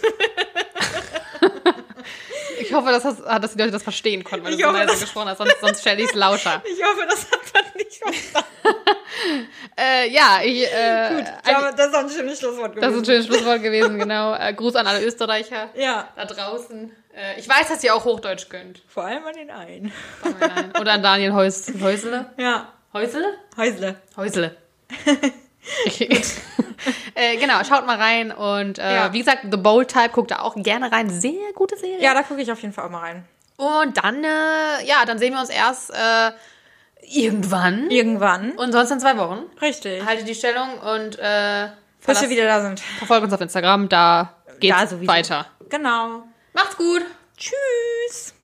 [2.60, 4.70] Ich hoffe, dass, das, ah, dass die Leute das verstehen konnten, weil du Ich so
[4.70, 6.62] leise gesprochen hast, sonst, sonst stelle ich es lauter.
[6.72, 8.48] Ich hoffe, das hat man nicht verstanden.
[9.78, 13.02] Äh, ja, ich, äh, Ich glaube, das ist auch ein schönes Schlusswort das ist ein
[13.02, 13.04] gewesen.
[13.04, 14.34] schönes Schlusswort gewesen, genau.
[14.34, 16.90] Äh, Gruß an alle Österreicher Ja, da draußen.
[17.14, 18.82] Äh, ich weiß, dass ihr auch Hochdeutsch könnt.
[18.88, 19.92] vor allem an den einen.
[20.80, 22.32] Oder an Daniel Heus Häusle.
[22.36, 23.24] Ja, Häusle?
[23.56, 23.96] Häusle.
[24.16, 24.56] Häusle.
[27.14, 29.12] Äh, genau, schaut mal rein und äh, Ja.
[29.12, 31.08] wie gesagt, The Bold Type guckt da auch gerne rein.
[31.08, 32.02] Sehr gute Serie.
[32.02, 33.24] Ja, da gucke ich auf jeden Fall auch mal rein.
[33.56, 36.32] Und dann, äh, ja, dann sehen wir uns erst äh,
[37.02, 37.88] irgendwann.
[37.90, 38.52] Irgendwann.
[38.52, 39.44] Und sonst in zwei Wochen.
[39.60, 40.04] Richtig.
[40.04, 41.68] Haltet die Stellung und äh,
[42.04, 42.80] Bis wir wieder da sind.
[42.80, 43.88] verfolgt uns auf Instagram.
[43.88, 45.46] Da geht's Da weiter.
[45.68, 46.24] Genau.
[46.52, 47.02] Macht's gut.
[47.36, 48.34] Tschüss.